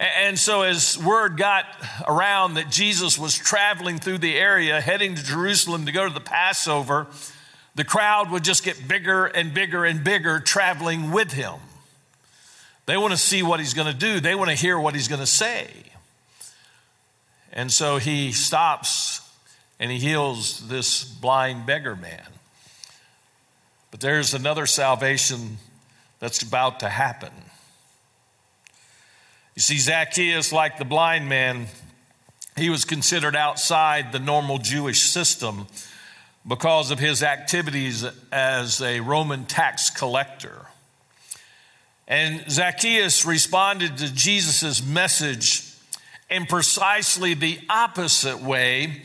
And 0.00 0.36
so, 0.36 0.62
as 0.62 0.98
word 0.98 1.36
got 1.36 1.66
around 2.08 2.54
that 2.54 2.68
Jesus 2.68 3.16
was 3.16 3.36
traveling 3.38 4.00
through 4.00 4.18
the 4.18 4.36
area, 4.36 4.80
heading 4.80 5.14
to 5.14 5.22
Jerusalem 5.22 5.86
to 5.86 5.92
go 5.92 6.08
to 6.08 6.12
the 6.12 6.18
Passover, 6.18 7.06
the 7.76 7.84
crowd 7.84 8.32
would 8.32 8.42
just 8.42 8.64
get 8.64 8.88
bigger 8.88 9.26
and 9.26 9.54
bigger 9.54 9.84
and 9.84 10.02
bigger 10.02 10.40
traveling 10.40 11.12
with 11.12 11.30
him. 11.30 11.54
They 12.86 12.96
want 12.96 13.12
to 13.12 13.16
see 13.16 13.44
what 13.44 13.60
he's 13.60 13.74
going 13.74 13.86
to 13.86 13.96
do, 13.96 14.18
they 14.18 14.34
want 14.34 14.50
to 14.50 14.56
hear 14.56 14.80
what 14.80 14.96
he's 14.96 15.06
going 15.06 15.20
to 15.20 15.26
say. 15.26 15.70
And 17.58 17.72
so 17.72 17.96
he 17.96 18.30
stops 18.30 19.20
and 19.80 19.90
he 19.90 19.98
heals 19.98 20.68
this 20.68 21.02
blind 21.02 21.66
beggar 21.66 21.96
man. 21.96 22.22
But 23.90 23.98
there's 23.98 24.32
another 24.32 24.64
salvation 24.64 25.58
that's 26.20 26.40
about 26.40 26.78
to 26.80 26.88
happen. 26.88 27.32
You 29.56 29.62
see, 29.62 29.76
Zacchaeus, 29.76 30.52
like 30.52 30.78
the 30.78 30.84
blind 30.84 31.28
man, 31.28 31.66
he 32.56 32.70
was 32.70 32.84
considered 32.84 33.34
outside 33.34 34.12
the 34.12 34.20
normal 34.20 34.58
Jewish 34.58 35.00
system 35.00 35.66
because 36.46 36.92
of 36.92 37.00
his 37.00 37.24
activities 37.24 38.06
as 38.30 38.80
a 38.80 39.00
Roman 39.00 39.46
tax 39.46 39.90
collector. 39.90 40.66
And 42.06 42.48
Zacchaeus 42.48 43.24
responded 43.26 43.96
to 43.96 44.14
Jesus' 44.14 44.80
message 44.80 45.67
in 46.30 46.46
precisely 46.46 47.34
the 47.34 47.58
opposite 47.68 48.40
way 48.40 49.02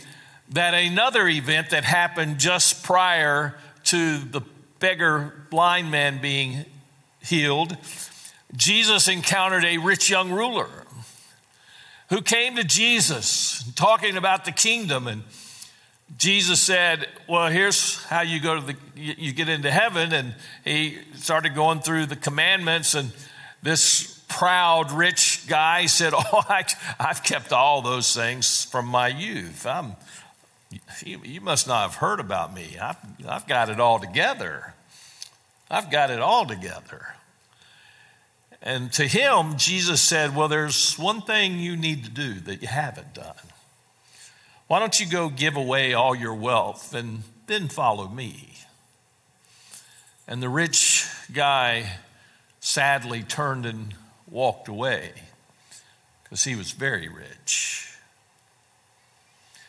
that 0.50 0.74
another 0.74 1.28
event 1.28 1.70
that 1.70 1.84
happened 1.84 2.38
just 2.38 2.84
prior 2.84 3.56
to 3.86 4.20
the 4.20 4.42
beggar 4.80 5.34
blind 5.50 5.90
man 5.90 6.22
being 6.22 6.66
healed, 7.22 7.78
Jesus 8.56 9.08
encountered 9.08 9.66
a 9.66 9.78
rich 9.78 10.10
young 10.10 10.32
ruler 10.32 10.70
who 12.10 12.22
came 12.22 12.56
to 12.58 12.64
Jesus 12.64 13.64
talking 13.76 14.18
about 14.18 14.46
the 14.46 14.52
kingdom 14.52 15.08
and 15.08 15.24
Jesus 16.18 16.62
said, 16.62 17.08
Well, 17.28 17.50
here's 17.50 18.04
how 18.04 18.22
you 18.22 18.40
go 18.40 18.60
to 18.60 18.62
the, 18.62 18.76
you 18.96 19.34
get 19.34 19.50
into 19.50 19.72
heaven. 19.72 20.14
And 20.14 20.36
he 20.64 21.00
started 21.16 21.56
going 21.56 21.80
through 21.80 22.06
the 22.08 22.16
commandments. 22.16 22.94
And 22.94 23.12
this 23.62 24.23
proud 24.34 24.92
rich 24.92 25.46
guy 25.48 25.86
said, 25.86 26.14
Oh, 26.16 26.44
I, 26.50 26.66
have 27.00 27.24
kept 27.24 27.54
all 27.54 27.82
those 27.82 28.14
things 28.16 28.66
from 28.66 28.88
my 28.88 29.08
youth. 29.08 29.66
I'm, 29.66 29.96
you, 31.06 31.22
you 31.24 31.40
must 31.40 31.68
not 31.68 31.84
have 31.84 31.96
heard 31.96 32.20
about 32.20 32.54
me. 32.54 32.78
I've, 32.82 32.98
I've 33.28 33.48
got 33.48 33.70
it 33.70 33.80
all 33.80 34.00
together. 34.00 34.74
I've 35.70 35.92
got 35.92 36.10
it 36.10 36.20
all 36.20 36.46
together. 36.46 37.16
And 38.62 38.92
to 38.94 39.06
him, 39.08 39.58
Jesus 39.58 40.02
said, 40.02 40.36
Well, 40.36 40.48
there's 40.48 40.98
one 40.98 41.22
thing 41.22 41.60
you 41.60 41.76
need 41.76 42.04
to 42.06 42.10
do 42.10 42.34
that 42.42 42.62
you 42.62 42.68
haven't 42.68 43.14
done. 43.14 43.36
Why 44.68 44.80
don't 44.80 45.00
you 45.00 45.06
go 45.06 45.30
give 45.30 45.56
away 45.56 45.94
all 45.94 46.16
your 46.16 46.34
wealth 46.34 46.96
and 46.96 47.24
then 47.46 47.68
follow 47.68 48.08
me? 48.08 48.56
And 50.28 50.42
the 50.42 50.50
rich 50.50 51.08
guy 51.32 51.98
sadly 52.62 53.22
turned 53.22 53.66
and 53.66 53.94
walked 54.30 54.68
away 54.68 55.12
because 56.24 56.44
he 56.44 56.56
was 56.56 56.72
very 56.72 57.08
rich. 57.08 57.90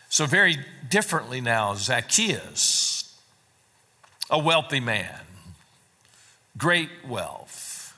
So, 0.08 0.26
very 0.26 0.58
differently 0.88 1.40
now, 1.40 1.74
Zacchaeus, 1.74 3.18
a 4.30 4.38
wealthy 4.38 4.80
man, 4.80 5.20
great 6.56 6.90
wealth. 7.06 7.96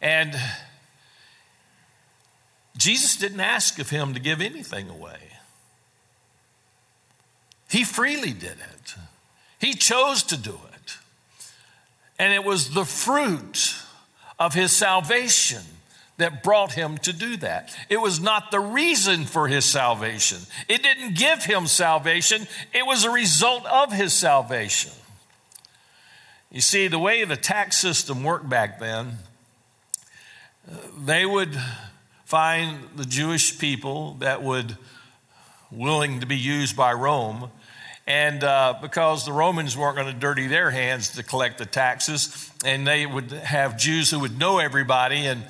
And 0.00 0.36
Jesus 2.76 3.16
didn't 3.16 3.40
ask 3.40 3.78
of 3.78 3.90
him 3.90 4.14
to 4.14 4.20
give 4.20 4.40
anything 4.40 4.90
away. 4.90 5.18
He 7.70 7.82
freely 7.82 8.32
did 8.32 8.58
it. 8.58 8.94
He 9.58 9.74
chose 9.74 10.22
to 10.24 10.36
do 10.36 10.60
it. 10.74 10.98
And 12.18 12.32
it 12.32 12.44
was 12.44 12.74
the 12.74 12.84
fruit 12.84 13.74
of 14.38 14.54
his 14.54 14.72
salvation 14.72 15.62
that 16.18 16.42
brought 16.42 16.72
him 16.72 16.98
to 16.98 17.12
do 17.12 17.36
that. 17.38 17.76
It 17.88 18.00
was 18.00 18.20
not 18.20 18.50
the 18.50 18.60
reason 18.60 19.24
for 19.24 19.48
his 19.48 19.64
salvation. 19.64 20.38
It 20.68 20.82
didn't 20.82 21.14
give 21.14 21.44
him 21.44 21.66
salvation, 21.66 22.46
it 22.72 22.86
was 22.86 23.04
a 23.04 23.10
result 23.10 23.66
of 23.66 23.92
his 23.92 24.12
salvation. 24.12 24.92
You 26.50 26.60
see, 26.60 26.88
the 26.88 26.98
way 26.98 27.24
the 27.24 27.36
tax 27.36 27.76
system 27.76 28.22
worked 28.22 28.48
back 28.48 28.78
then, 28.78 29.18
they 31.04 31.26
would 31.26 31.58
find 32.24 32.88
the 32.96 33.04
Jewish 33.04 33.58
people 33.58 34.14
that 34.20 34.42
would 34.42 34.76
willing 35.70 36.20
to 36.20 36.26
be 36.26 36.36
used 36.36 36.76
by 36.76 36.92
Rome 36.92 37.50
and 38.06 38.44
uh, 38.44 38.74
because 38.80 39.24
the 39.24 39.32
Romans 39.32 39.76
weren't 39.76 39.96
going 39.96 40.12
to 40.12 40.18
dirty 40.18 40.46
their 40.46 40.70
hands 40.70 41.10
to 41.10 41.22
collect 41.22 41.58
the 41.58 41.66
taxes, 41.66 42.50
and 42.64 42.86
they 42.86 43.04
would 43.04 43.32
have 43.32 43.76
Jews 43.76 44.10
who 44.10 44.20
would 44.20 44.38
know 44.38 44.58
everybody. 44.58 45.26
And, 45.26 45.42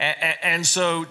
and, 0.00 0.36
and 0.42 0.66
so 0.66 1.02
uh, 1.02 1.06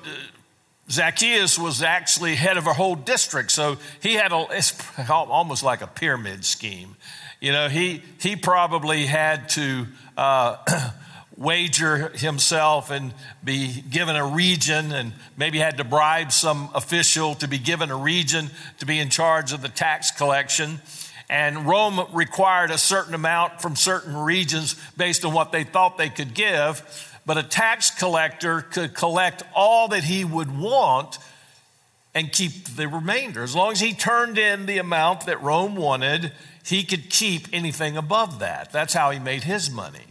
Zacchaeus 0.89 1.59
was 1.59 1.83
actually 1.83 2.35
head 2.35 2.57
of 2.57 2.65
a 2.65 2.73
whole 2.73 2.95
district. 2.95 3.51
So 3.51 3.77
he 4.01 4.15
had 4.15 4.31
a, 4.31 4.47
it's 4.51 4.73
almost 5.09 5.63
like 5.63 5.81
a 5.81 5.87
pyramid 5.87 6.45
scheme. 6.45 6.95
You 7.39 7.51
know, 7.51 7.69
he, 7.69 8.01
he 8.19 8.35
probably 8.35 9.05
had 9.05 9.49
to 9.49 9.85
uh, 10.17 10.57
wager 11.38 12.10
himself 12.10 12.89
and 12.89 13.13
be 13.44 13.82
given 13.89 14.15
a 14.15 14.25
region 14.25 14.91
and 14.91 15.13
maybe 15.38 15.60
had 15.60 15.77
to 15.77 15.84
bribe 15.84 16.32
some 16.32 16.70
official 16.74 17.36
to 17.36 17.48
be 17.48 17.60
given 17.60 17.91
a 17.91 17.96
region 17.96 18.50
to 18.79 18.86
be 18.86 19.00
in 19.00 19.10
charge 19.10 19.53
of 19.53 19.62
the 19.62 19.70
tax 19.70 20.10
collection. 20.12 20.82
And 21.29 21.67
Rome 21.67 22.08
required 22.13 22.72
a 22.72 22.77
certain 22.77 23.13
amount 23.13 23.62
from 23.62 23.75
certain 23.75 24.15
regions 24.17 24.75
based 24.96 25.25
on 25.25 25.34
what 25.34 25.51
they 25.51 25.63
thought 25.63 25.98
they 25.98 26.10
could 26.10 26.34
give. 26.34 27.13
But 27.25 27.38
a 27.38 27.44
tax 27.44 27.91
collector 27.91 28.62
could 28.62 28.94
collect 28.94 29.44
all 29.53 29.89
that 29.89 30.06
he 30.06 30.24
would 30.25 30.58
want 30.58 31.20
and 32.15 32.32
keep 32.32 32.65
the 32.75 32.88
remainder. 32.88 33.44
As 33.44 33.53
long 33.53 33.74
as 33.74 33.79
he 33.79 33.94
turned 33.94 34.39
in 34.39 34.65
the 34.65 34.79
amount 34.79 35.25
that 35.27 35.44
Rome 35.44 35.75
wanted, 35.75 36.32
he 36.65 36.84
could 36.84 37.10
keep 37.10 37.48
anything 37.53 37.96
above 37.96 38.39
that. 38.39 38.72
That's 38.72 38.94
how 38.94 39.12
he 39.12 39.20
made 39.20 39.44
his 39.44 39.70
money. 39.70 40.06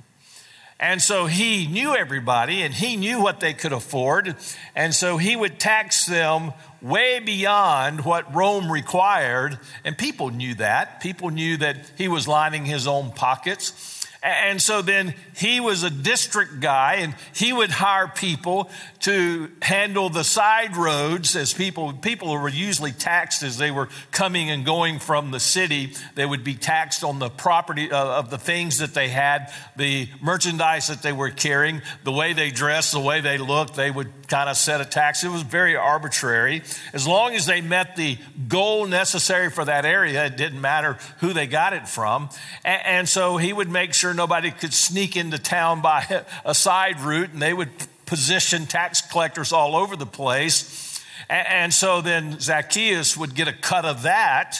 And 0.78 1.00
so 1.00 1.26
he 1.26 1.66
knew 1.66 1.94
everybody 1.94 2.62
and 2.62 2.74
he 2.74 2.96
knew 2.96 3.22
what 3.22 3.40
they 3.40 3.54
could 3.54 3.72
afford. 3.72 4.36
And 4.74 4.94
so 4.94 5.16
he 5.16 5.34
would 5.34 5.58
tax 5.58 6.04
them 6.04 6.52
way 6.82 7.18
beyond 7.18 8.04
what 8.04 8.34
Rome 8.34 8.70
required. 8.70 9.58
And 9.84 9.96
people 9.96 10.30
knew 10.30 10.54
that. 10.56 11.00
People 11.00 11.30
knew 11.30 11.56
that 11.56 11.90
he 11.96 12.08
was 12.08 12.28
lining 12.28 12.66
his 12.66 12.86
own 12.86 13.10
pockets. 13.10 13.96
And 14.22 14.60
so 14.60 14.82
then 14.82 15.14
he 15.36 15.60
was 15.60 15.82
a 15.82 15.90
district 15.90 16.60
guy 16.60 16.96
and 16.96 17.14
he 17.32 17.52
would 17.52 17.70
hire 17.70 18.08
people 18.08 18.70
to 19.06 19.48
handle 19.62 20.10
the 20.10 20.24
side 20.24 20.76
roads 20.76 21.36
as 21.36 21.54
people, 21.54 21.92
people 21.92 22.32
were 22.32 22.48
usually 22.48 22.90
taxed 22.90 23.44
as 23.44 23.56
they 23.56 23.70
were 23.70 23.88
coming 24.10 24.50
and 24.50 24.66
going 24.66 24.98
from 24.98 25.30
the 25.30 25.38
city. 25.38 25.92
They 26.16 26.26
would 26.26 26.42
be 26.42 26.54
taxed 26.54 27.04
on 27.04 27.20
the 27.20 27.28
property 27.28 27.88
uh, 27.92 28.04
of 28.04 28.30
the 28.30 28.36
things 28.36 28.78
that 28.78 28.94
they 28.94 29.08
had, 29.08 29.52
the 29.76 30.08
merchandise 30.20 30.88
that 30.88 31.02
they 31.02 31.12
were 31.12 31.30
carrying, 31.30 31.82
the 32.02 32.10
way 32.10 32.32
they 32.32 32.50
dressed, 32.50 32.90
the 32.90 32.98
way 32.98 33.20
they 33.20 33.38
looked. 33.38 33.76
They 33.76 33.92
would 33.92 34.26
kind 34.26 34.50
of 34.50 34.56
set 34.56 34.80
a 34.80 34.84
tax. 34.84 35.22
It 35.22 35.28
was 35.28 35.42
very 35.42 35.76
arbitrary. 35.76 36.64
As 36.92 37.06
long 37.06 37.36
as 37.36 37.46
they 37.46 37.60
met 37.60 37.94
the 37.94 38.18
goal 38.48 38.88
necessary 38.88 39.50
for 39.50 39.64
that 39.66 39.84
area, 39.84 40.26
it 40.26 40.36
didn't 40.36 40.60
matter 40.60 40.98
who 41.20 41.32
they 41.32 41.46
got 41.46 41.74
it 41.74 41.86
from. 41.86 42.28
And, 42.64 42.82
and 42.84 43.08
so 43.08 43.36
he 43.36 43.52
would 43.52 43.70
make 43.70 43.94
sure 43.94 44.12
nobody 44.12 44.50
could 44.50 44.74
sneak 44.74 45.16
into 45.16 45.38
town 45.38 45.80
by 45.80 46.24
a 46.44 46.56
side 46.56 47.00
route, 47.02 47.30
and 47.30 47.40
they 47.40 47.54
would 47.54 47.70
position 48.06 48.66
tax 48.66 49.02
collectors 49.02 49.52
all 49.52 49.76
over 49.76 49.96
the 49.96 50.06
place. 50.06 51.04
And 51.28 51.74
so 51.74 52.00
then 52.00 52.38
Zacchaeus 52.40 53.16
would 53.16 53.34
get 53.34 53.48
a 53.48 53.52
cut 53.52 53.84
of 53.84 54.02
that. 54.02 54.58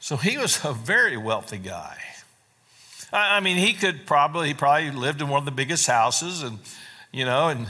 So 0.00 0.16
he 0.16 0.36
was 0.36 0.64
a 0.64 0.72
very 0.72 1.16
wealthy 1.16 1.58
guy. 1.58 1.96
I 3.12 3.40
mean, 3.40 3.56
he 3.56 3.72
could 3.72 4.04
probably, 4.04 4.48
he 4.48 4.54
probably 4.54 4.90
lived 4.90 5.22
in 5.22 5.28
one 5.28 5.38
of 5.38 5.44
the 5.46 5.50
biggest 5.50 5.86
houses, 5.86 6.42
and, 6.42 6.58
you 7.10 7.24
know, 7.24 7.48
and 7.48 7.66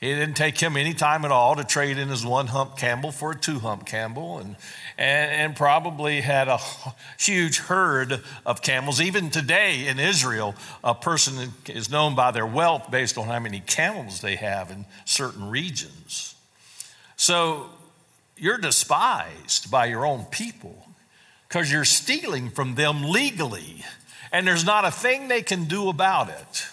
it 0.00 0.14
didn't 0.14 0.34
take 0.34 0.58
him 0.58 0.78
any 0.78 0.94
time 0.94 1.26
at 1.26 1.30
all 1.30 1.56
to 1.56 1.64
trade 1.64 1.98
in 1.98 2.08
his 2.08 2.24
one 2.24 2.46
hump 2.46 2.78
Campbell 2.78 3.12
for 3.12 3.32
a 3.32 3.38
two 3.38 3.58
hump 3.58 3.84
Campbell 3.84 4.38
and, 4.38 4.56
and, 4.96 5.30
and, 5.30 5.56
probably 5.56 6.22
had 6.22 6.48
a 6.48 6.58
huge 7.18 7.58
herd 7.58 8.22
of 8.46 8.62
camels. 8.62 8.98
Even 8.98 9.28
today 9.28 9.86
in 9.86 9.98
Israel, 9.98 10.54
a 10.82 10.94
person 10.94 11.52
is 11.66 11.90
known 11.90 12.14
by 12.14 12.30
their 12.30 12.46
wealth 12.46 12.90
based 12.90 13.18
on 13.18 13.26
how 13.26 13.38
many 13.38 13.60
camels 13.60 14.22
they 14.22 14.36
have 14.36 14.70
in 14.70 14.86
certain 15.04 15.50
regions. 15.50 16.34
So 17.16 17.68
you're 18.38 18.56
despised 18.56 19.70
by 19.70 19.84
your 19.84 20.06
own 20.06 20.24
people 20.24 20.88
because 21.46 21.70
you're 21.70 21.84
stealing 21.84 22.48
from 22.48 22.74
them 22.74 23.10
legally, 23.10 23.84
and 24.32 24.46
there's 24.46 24.64
not 24.64 24.86
a 24.86 24.90
thing 24.90 25.28
they 25.28 25.42
can 25.42 25.64
do 25.64 25.90
about 25.90 26.30
it. 26.30 26.68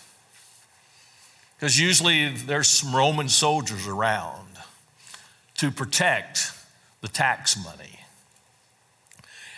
Because 1.58 1.80
usually 1.80 2.30
there's 2.30 2.68
some 2.70 2.96
Roman 2.96 3.30
soldiers 3.30 3.88
around 3.88 4.48
to 5.56 5.72
protect 5.72 6.52
the 7.02 7.08
tax 7.08 7.58
money. 7.64 8.00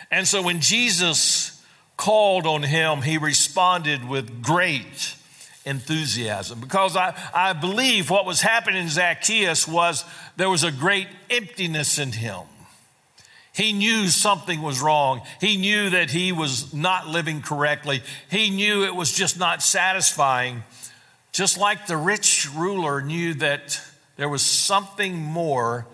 And 0.10 0.28
so 0.28 0.42
when 0.42 0.62
Jesus 0.62 1.62
called 1.98 2.48
on 2.48 2.64
him, 2.64 3.02
he 3.02 3.18
responded 3.18 4.08
with 4.08 4.42
great 4.42 5.16
enthusiasm 5.66 6.60
because 6.62 6.96
I, 6.96 7.14
I 7.34 7.54
believe 7.54 8.10
what 8.10 8.26
was 8.26 8.42
happening 8.42 8.84
in 8.84 8.90
Zacchaeus 8.90 9.68
was 9.68 10.06
there 10.38 10.50
was 10.50 10.64
a 10.64 10.72
great 10.72 11.08
emptiness 11.30 12.00
in 12.00 12.14
him. 12.14 12.42
He 13.54 13.74
knew 13.74 14.08
something 14.08 14.62
was 14.62 14.80
wrong. 14.80 15.22
He 15.42 15.58
knew 15.58 15.90
that 15.90 16.12
he 16.12 16.32
was 16.32 16.74
not 16.74 17.08
living 17.08 17.42
correctly. 17.42 18.02
He 18.32 18.50
knew 18.50 18.86
it 18.86 18.96
was 18.96 19.12
just 19.12 19.38
not 19.38 19.62
satisfying. 19.62 20.64
Just 21.32 21.58
like 21.58 21.88
the 21.88 21.98
rich 21.98 22.50
ruler 22.56 23.02
knew 23.02 23.34
that 23.36 23.82
there 24.18 24.30
was 24.30 24.42
something 24.42 25.16
more, 25.16 25.86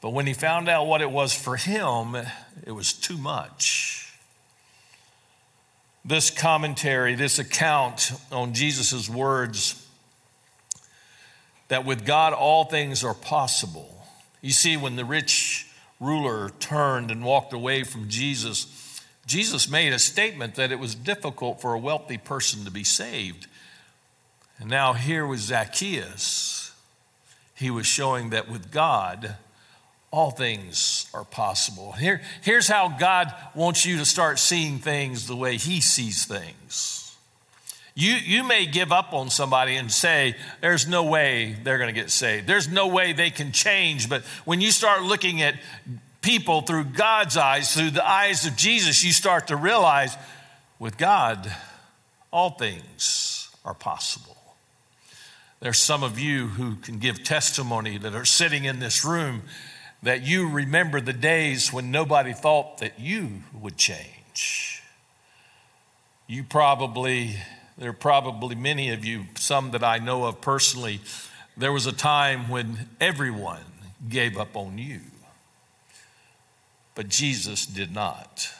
but 0.00 0.10
when 0.10 0.26
he 0.26 0.34
found 0.34 0.68
out 0.68 0.86
what 0.86 1.00
it 1.00 1.10
was 1.10 1.32
for 1.32 1.56
him, 1.56 2.16
it 2.66 2.72
was 2.72 2.92
too 2.92 3.16
much. 3.16 4.12
This 6.04 6.28
commentary, 6.28 7.14
this 7.14 7.38
account 7.38 8.12
on 8.30 8.52
Jesus' 8.52 9.08
words, 9.08 9.86
that 11.68 11.86
with 11.86 12.04
God 12.04 12.34
all 12.34 12.64
things 12.64 13.02
are 13.02 13.14
possible. 13.14 14.06
You 14.42 14.52
see, 14.52 14.76
when 14.76 14.96
the 14.96 15.04
rich 15.04 15.66
ruler 16.00 16.50
turned 16.60 17.10
and 17.10 17.24
walked 17.24 17.54
away 17.54 17.84
from 17.84 18.10
Jesus, 18.10 19.00
Jesus 19.26 19.70
made 19.70 19.94
a 19.94 19.98
statement 19.98 20.56
that 20.56 20.70
it 20.70 20.78
was 20.78 20.94
difficult 20.94 21.62
for 21.62 21.72
a 21.72 21.78
wealthy 21.78 22.18
person 22.18 22.64
to 22.66 22.70
be 22.70 22.84
saved. 22.84 23.46
And 24.58 24.70
now 24.70 24.92
here 24.92 25.26
was 25.26 25.40
Zacchaeus. 25.40 26.72
He 27.54 27.70
was 27.70 27.86
showing 27.86 28.30
that 28.30 28.48
with 28.50 28.70
God, 28.70 29.36
all 30.10 30.30
things 30.30 31.08
are 31.12 31.24
possible. 31.24 31.92
Here, 31.92 32.20
here's 32.42 32.68
how 32.68 32.88
God 32.88 33.34
wants 33.54 33.84
you 33.84 33.98
to 33.98 34.04
start 34.04 34.38
seeing 34.38 34.78
things 34.78 35.26
the 35.26 35.36
way 35.36 35.56
He 35.56 35.80
sees 35.80 36.24
things. 36.24 37.16
You, 37.96 38.14
you 38.14 38.42
may 38.42 38.66
give 38.66 38.90
up 38.90 39.12
on 39.12 39.30
somebody 39.30 39.76
and 39.76 39.90
say, 39.90 40.34
There's 40.60 40.88
no 40.88 41.04
way 41.04 41.56
they're 41.62 41.78
going 41.78 41.94
to 41.94 42.00
get 42.00 42.10
saved. 42.10 42.46
There's 42.46 42.68
no 42.68 42.88
way 42.88 43.12
they 43.12 43.30
can 43.30 43.52
change. 43.52 44.08
But 44.08 44.22
when 44.44 44.60
you 44.60 44.72
start 44.72 45.02
looking 45.02 45.42
at 45.42 45.54
people 46.20 46.62
through 46.62 46.84
God's 46.84 47.36
eyes, 47.36 47.72
through 47.74 47.90
the 47.90 48.08
eyes 48.08 48.46
of 48.46 48.56
Jesus, 48.56 49.04
you 49.04 49.12
start 49.12 49.48
to 49.48 49.56
realize 49.56 50.16
with 50.80 50.98
God, 50.98 51.52
all 52.32 52.50
things 52.50 53.48
are 53.64 53.74
possible. 53.74 54.36
There's 55.64 55.78
some 55.78 56.02
of 56.02 56.18
you 56.18 56.48
who 56.48 56.76
can 56.76 56.98
give 56.98 57.24
testimony 57.24 57.96
that 57.96 58.14
are 58.14 58.26
sitting 58.26 58.64
in 58.64 58.80
this 58.80 59.02
room 59.02 59.44
that 60.02 60.20
you 60.20 60.46
remember 60.46 61.00
the 61.00 61.14
days 61.14 61.72
when 61.72 61.90
nobody 61.90 62.34
thought 62.34 62.80
that 62.80 63.00
you 63.00 63.44
would 63.58 63.78
change. 63.78 64.82
You 66.26 66.44
probably, 66.44 67.36
there 67.78 67.88
are 67.88 67.94
probably 67.94 68.54
many 68.54 68.90
of 68.90 69.06
you, 69.06 69.24
some 69.36 69.70
that 69.70 69.82
I 69.82 69.96
know 69.96 70.24
of 70.24 70.42
personally, 70.42 71.00
there 71.56 71.72
was 71.72 71.86
a 71.86 71.92
time 71.92 72.50
when 72.50 72.90
everyone 73.00 73.64
gave 74.06 74.36
up 74.36 74.58
on 74.58 74.76
you, 74.76 75.00
but 76.94 77.08
Jesus 77.08 77.64
did 77.64 77.90
not. 77.90 78.52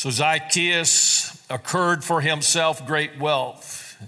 So 0.00 0.08
Zacchaeus 0.08 1.46
occurred 1.50 2.02
for 2.02 2.22
himself 2.22 2.86
great 2.86 3.18
wealth, 3.18 4.02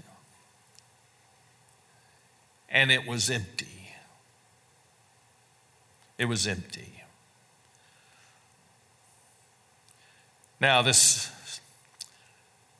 and 2.67 2.91
it 2.91 3.07
was 3.07 3.29
empty. 3.29 3.91
It 6.17 6.25
was 6.25 6.47
empty. 6.47 7.03
Now, 10.59 10.81
this, 10.81 11.31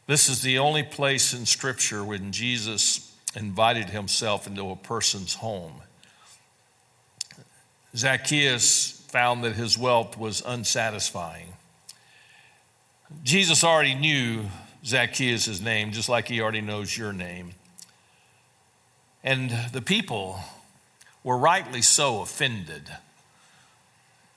this 0.08 0.28
is 0.28 0.42
the 0.42 0.58
only 0.58 0.82
place 0.82 1.36
in 1.36 1.46
Scripture 1.46 2.04
when 2.04 2.32
Jesus 2.32 3.16
invited 3.36 3.92
himself 3.92 4.48
into 4.48 4.72
a 4.72 4.76
person's 4.76 5.36
home. 5.36 5.84
Zacchaeus 7.96 9.06
found 9.10 9.44
that 9.44 9.54
his 9.54 9.78
wealth 9.78 10.18
was 10.18 10.42
unsatisfying. 10.44 11.54
Jesus 13.22 13.64
already 13.64 13.94
knew 13.94 14.46
Zacchaeus' 14.86 15.62
name, 15.62 15.92
just 15.92 16.10
like 16.10 16.28
he 16.28 16.42
already 16.42 16.62
knows 16.62 16.98
your 16.98 17.14
name. 17.14 17.54
And 19.24 19.50
the 19.72 19.82
people 19.82 20.40
were 21.24 21.38
rightly 21.38 21.82
so 21.82 22.22
offended. 22.22 22.90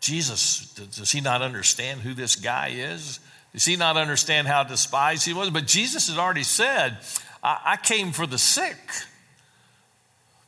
Jesus, 0.01 0.73
does 0.75 1.11
he 1.11 1.21
not 1.21 1.43
understand 1.43 2.03
who 2.03 2.15
this 2.15 2.37
guy 2.37 2.69
is? 2.69 3.19
Does 3.53 3.65
he 3.65 3.77
not 3.77 3.97
understand 3.97 4.47
how 4.47 4.63
despised 4.63 5.27
he 5.27 5.33
was? 5.33 5.51
But 5.51 5.67
Jesus 5.67 6.09
had 6.09 6.19
already 6.19 6.45
said, 6.45 6.99
I, 7.43 7.61
I 7.65 7.77
came 7.77 8.13
for 8.13 8.27
the 8.27 8.39
sick, 8.39 8.77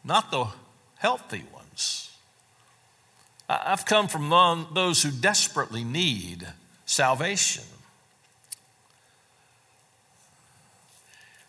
not 0.05 0.31
the 0.31 0.47
healthy 0.97 1.43
ones. 1.53 2.17
I, 3.49 3.63
I've 3.67 3.85
come 3.85 4.07
from 4.07 4.69
those 4.75 5.03
who 5.03 5.11
desperately 5.11 5.83
need 5.83 6.47
salvation. 6.87 7.65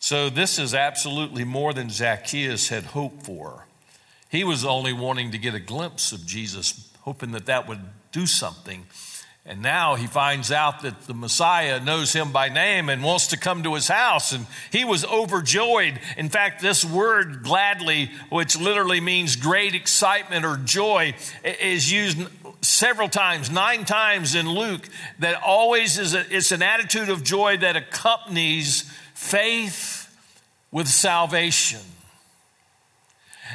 So, 0.10 0.32
this 0.32 0.58
is 0.58 0.74
absolutely 0.74 1.44
more 1.44 1.72
than 1.72 1.92
Zacchaeus 1.92 2.70
had 2.70 2.84
hoped 2.84 3.28
for. 3.28 3.68
He 4.28 4.44
was 4.44 4.66
only 4.66 4.92
wanting 4.92 5.30
to 5.34 5.38
get 5.38 5.54
a 5.54 5.60
glimpse 5.60 6.12
of 6.12 6.26
Jesus, 6.26 6.90
hoping 7.02 7.30
that 7.34 7.46
that 7.46 7.68
would 7.68 7.82
do 8.12 8.26
something. 8.26 8.88
And 9.46 9.62
now 9.62 9.94
he 9.94 10.08
finds 10.08 10.52
out 10.52 10.82
that 10.82 11.04
the 11.04 11.14
Messiah 11.14 11.80
knows 11.80 12.12
him 12.12 12.32
by 12.32 12.50
name 12.50 12.90
and 12.90 13.04
wants 13.04 13.28
to 13.28 13.38
come 13.38 13.62
to 13.62 13.76
his 13.76 13.88
house. 13.88 14.32
And 14.32 14.48
he 14.72 14.84
was 14.84 15.06
overjoyed. 15.06 16.00
In 16.18 16.30
fact, 16.30 16.60
this 16.60 16.84
word 16.84 17.44
gladly, 17.44 18.10
which 18.32 18.60
literally 18.60 19.02
means 19.02 19.36
great 19.36 19.76
excitement 19.76 20.44
or 20.44 20.58
joy, 20.58 21.14
is 21.44 21.92
used 21.92 22.18
several 22.62 23.10
times, 23.10 23.52
nine 23.52 23.86
times 23.86 24.34
in 24.34 24.50
Luke, 24.50 24.90
that 25.20 25.40
always 25.44 26.00
is 26.00 26.16
a, 26.16 26.26
it's 26.36 26.52
an 26.52 26.64
attitude 26.64 27.10
of 27.10 27.24
joy 27.24 27.58
that 27.58 27.76
accompanies 27.76 28.92
faith 29.14 29.99
with 30.72 30.88
salvation. 30.88 31.82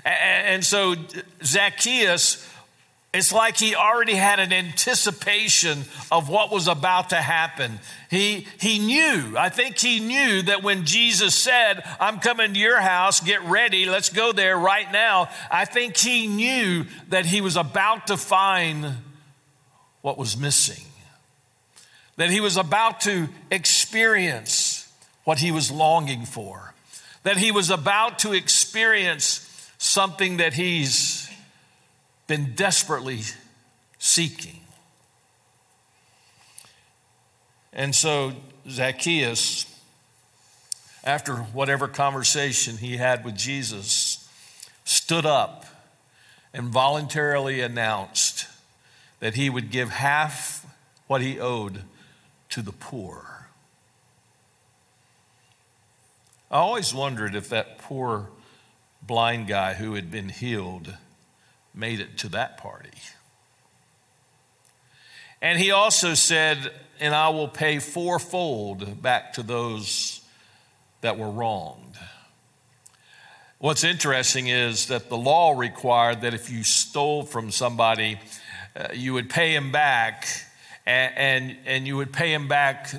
And 0.05 0.65
so 0.65 0.97
Zacchaeus, 1.43 2.51
it's 3.13 3.33
like 3.33 3.57
he 3.57 3.77
already 3.77 4.17
had 4.17 4.41
an 4.41 4.53
anticipation 4.53 5.85
of 6.11 6.29
what 6.29 6.51
was 6.51 6.67
about 6.67 7.11
to 7.11 7.17
happen. 7.17 7.79
He, 8.11 8.49
he 8.61 8.81
knew, 8.81 9.37
I 9.39 9.51
think 9.51 9.79
he 9.79 10.01
knew 10.01 10.43
that 10.43 10.65
when 10.65 10.85
Jesus 10.85 11.33
said, 11.37 11.85
I'm 12.01 12.19
coming 12.19 12.55
to 12.55 12.59
your 12.59 12.81
house, 12.81 13.21
get 13.21 13.43
ready, 13.45 13.87
let's 13.87 14.11
go 14.11 14.33
there 14.33 14.59
right 14.59 14.91
now. 14.91 15.29
I 15.49 15.65
think 15.65 15.97
he 15.97 16.27
knew 16.27 16.87
that 17.11 17.25
he 17.25 17.41
was 17.41 17.57
about 17.57 18.09
to 18.09 18.17
find 18.17 18.97
what 20.03 20.19
was 20.19 20.37
missing, 20.37 20.85
that 22.17 22.31
he 22.31 22.41
was 22.41 22.57
about 22.57 23.03
to 23.03 23.29
experience 23.51 24.93
what 25.23 25.39
he 25.39 25.53
was 25.53 25.71
longing 25.71 26.27
for, 26.27 26.74
that 27.25 27.39
he 27.39 27.51
was 27.51 27.71
about 27.71 28.21
to 28.21 28.33
experience 28.33 29.71
something 29.79 30.37
that 30.37 30.55
he's 30.55 31.29
been 32.27 32.55
desperately 32.55 33.21
seeking. 33.99 34.61
And 37.73 37.95
so 37.95 38.33
Zacchaeus, 38.69 39.67
after 41.03 41.37
whatever 41.37 41.89
conversation 41.89 42.77
he 42.77 42.99
had 42.99 43.25
with 43.25 43.37
Jesus, 43.37 44.29
stood 44.85 45.27
up 45.27 45.65
and 46.53 46.69
voluntarily 46.69 47.61
announced 47.61 48.47
that 49.21 49.35
he 49.35 49.51
would 49.51 49.71
give 49.71 49.91
half 49.91 50.65
what 51.07 51.21
he 51.21 51.41
owed 51.41 51.83
to 52.51 52.63
the 52.63 52.73
poor. 52.73 53.44
I 56.55 56.59
always 56.59 56.95
wondered 56.95 57.35
if 57.35 57.49
that 57.49 57.79
poor 57.79 58.31
blind 59.03 59.49
guy 59.49 59.75
who 59.75 59.95
had 59.95 60.09
been 60.09 60.29
healed 60.29 60.95
made 61.75 61.99
it 61.99 62.17
to 62.19 62.29
that 62.29 62.59
party. 62.59 62.97
And 65.43 65.59
he 65.59 65.73
also 65.73 66.15
said, 66.15 66.71
And 67.01 67.13
I 67.13 67.31
will 67.31 67.49
pay 67.49 67.81
fourfold 67.81 69.03
back 69.03 69.33
to 69.33 69.43
those 69.43 70.21
that 71.01 71.19
were 71.19 71.29
wronged. 71.29 71.97
What's 73.59 73.83
interesting 73.83 74.47
is 74.47 74.87
that 74.87 75.09
the 75.09 75.17
law 75.17 75.59
required 75.59 76.21
that 76.21 76.35
if 76.35 76.51
you 76.51 76.63
stole 76.63 77.25
from 77.25 77.51
somebody, 77.51 78.21
uh, 78.77 78.93
you 78.95 79.13
would 79.13 79.29
pay 79.29 79.57
him 79.57 79.73
back, 79.73 80.29
and, 80.87 81.15
and, 81.17 81.57
and 81.67 81.87
you 81.89 81.97
would 81.97 82.13
pay 82.13 82.33
him 82.33 82.47
back 82.47 82.91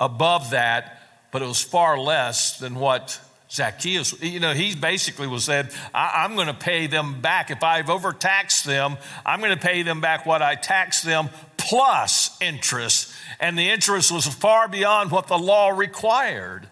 above 0.00 0.52
that, 0.52 1.03
but 1.34 1.42
it 1.42 1.46
was 1.46 1.60
far 1.60 1.98
less 1.98 2.60
than 2.60 2.76
what 2.76 3.20
Zacchaeus, 3.50 4.22
you 4.22 4.38
know, 4.38 4.54
he 4.54 4.76
basically 4.76 5.26
was 5.26 5.42
said, 5.42 5.72
I, 5.92 6.24
am 6.24 6.36
going 6.36 6.46
to 6.46 6.54
pay 6.54 6.86
them 6.86 7.20
back. 7.20 7.50
If 7.50 7.64
I've 7.64 7.90
overtaxed 7.90 8.64
them, 8.64 8.96
I'm 9.26 9.40
going 9.40 9.50
to 9.50 9.60
pay 9.60 9.82
them 9.82 10.00
back 10.00 10.26
what 10.26 10.42
I 10.42 10.54
taxed 10.54 11.04
them 11.04 11.30
plus 11.56 12.40
interest. 12.40 13.12
And 13.40 13.58
the 13.58 13.68
interest 13.68 14.12
was 14.12 14.28
far 14.28 14.68
beyond 14.68 15.10
what 15.10 15.26
the 15.26 15.36
law 15.36 15.70
required. 15.70 16.68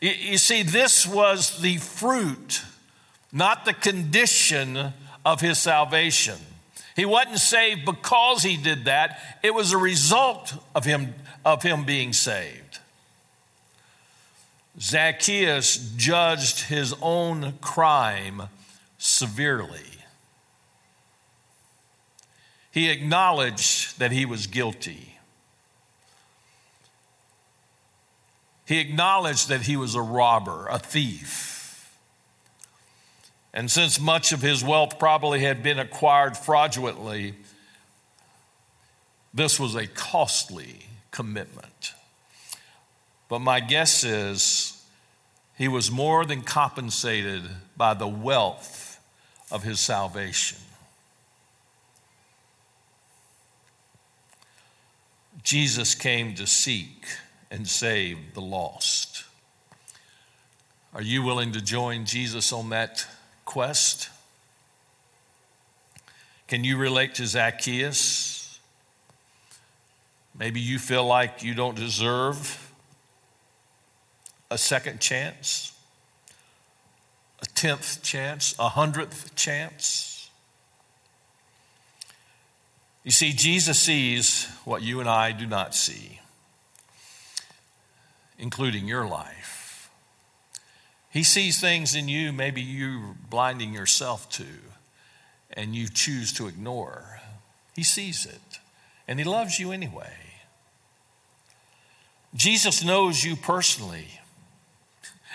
You, 0.00 0.12
you 0.12 0.38
see, 0.38 0.62
this 0.62 1.06
was 1.06 1.60
the 1.60 1.76
fruit, 1.76 2.62
not 3.34 3.66
the 3.66 3.74
condition 3.74 4.94
of 5.26 5.42
his 5.42 5.58
salvation. 5.58 6.38
He 6.96 7.04
wasn't 7.04 7.38
saved 7.38 7.84
because 7.84 8.42
he 8.42 8.56
did 8.56 8.86
that. 8.86 9.20
It 9.42 9.52
was 9.52 9.72
a 9.72 9.78
result 9.78 10.54
of 10.74 10.86
him, 10.86 11.12
of 11.44 11.62
him 11.62 11.84
being 11.84 12.14
saved. 12.14 12.69
Zacchaeus 14.78 15.76
judged 15.96 16.60
his 16.60 16.94
own 17.00 17.54
crime 17.60 18.42
severely. 18.98 19.80
He 22.70 22.88
acknowledged 22.88 23.98
that 23.98 24.12
he 24.12 24.24
was 24.24 24.46
guilty. 24.46 25.18
He 28.64 28.78
acknowledged 28.78 29.48
that 29.48 29.62
he 29.62 29.76
was 29.76 29.96
a 29.96 30.02
robber, 30.02 30.68
a 30.68 30.78
thief. 30.78 31.92
And 33.52 33.68
since 33.68 33.98
much 33.98 34.30
of 34.30 34.42
his 34.42 34.62
wealth 34.62 35.00
probably 35.00 35.40
had 35.40 35.60
been 35.60 35.80
acquired 35.80 36.36
fraudulently, 36.36 37.34
this 39.34 39.58
was 39.58 39.74
a 39.74 39.88
costly 39.88 40.86
commitment. 41.10 41.94
But 43.30 43.38
my 43.38 43.60
guess 43.60 44.02
is 44.02 44.84
he 45.56 45.68
was 45.68 45.88
more 45.88 46.26
than 46.26 46.42
compensated 46.42 47.42
by 47.76 47.94
the 47.94 48.08
wealth 48.08 49.00
of 49.52 49.62
his 49.62 49.78
salvation. 49.78 50.58
Jesus 55.44 55.94
came 55.94 56.34
to 56.34 56.46
seek 56.46 57.06
and 57.52 57.68
save 57.68 58.34
the 58.34 58.40
lost. 58.40 59.24
Are 60.92 61.00
you 61.00 61.22
willing 61.22 61.52
to 61.52 61.60
join 61.60 62.06
Jesus 62.06 62.52
on 62.52 62.70
that 62.70 63.06
quest? 63.44 64.10
Can 66.48 66.64
you 66.64 66.76
relate 66.76 67.14
to 67.14 67.26
Zacchaeus? 67.26 68.58
Maybe 70.36 70.60
you 70.60 70.80
feel 70.80 71.06
like 71.06 71.44
you 71.44 71.54
don't 71.54 71.76
deserve 71.76 72.69
a 74.50 74.58
second 74.58 75.00
chance, 75.00 75.72
a 77.40 77.46
tenth 77.46 78.02
chance, 78.02 78.54
a 78.58 78.68
hundredth 78.68 79.34
chance. 79.34 80.30
You 83.04 83.10
see, 83.10 83.32
Jesus 83.32 83.78
sees 83.78 84.46
what 84.64 84.82
you 84.82 85.00
and 85.00 85.08
I 85.08 85.32
do 85.32 85.46
not 85.46 85.74
see, 85.74 86.20
including 88.38 88.86
your 88.86 89.06
life. 89.06 89.90
He 91.10 91.22
sees 91.22 91.60
things 91.60 91.94
in 91.94 92.08
you 92.08 92.32
maybe 92.32 92.60
you're 92.60 93.16
blinding 93.28 93.72
yourself 93.72 94.28
to 94.30 94.46
and 95.52 95.74
you 95.74 95.88
choose 95.88 96.32
to 96.34 96.46
ignore. 96.46 97.20
He 97.74 97.82
sees 97.82 98.26
it 98.26 98.60
and 99.08 99.18
He 99.18 99.24
loves 99.24 99.58
you 99.58 99.72
anyway. 99.72 100.12
Jesus 102.34 102.84
knows 102.84 103.24
you 103.24 103.34
personally 103.34 104.19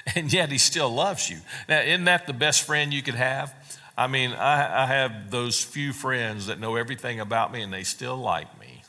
and 0.16 0.32
yet 0.32 0.52
he 0.52 0.58
still 0.58 0.90
loves 0.90 1.30
you. 1.30 1.38
Now, 1.68 1.82
isn't 1.82 2.06
that 2.06 2.28
the 2.28 2.34
best 2.34 2.64
friend 2.64 2.94
you 2.94 3.02
could 3.02 3.16
have? 3.16 3.54
I 3.98 4.08
mean, 4.08 4.32
I, 4.32 4.84
I 4.84 4.86
have 4.88 5.32
those 5.32 5.64
few 5.64 5.94
friends 5.94 6.48
that 6.48 6.60
know 6.60 6.76
everything 6.76 7.20
about 7.20 7.52
me 7.52 7.62
and 7.62 7.72
they 7.72 7.84
still 7.84 8.18
like 8.18 8.60
me. 8.60 8.84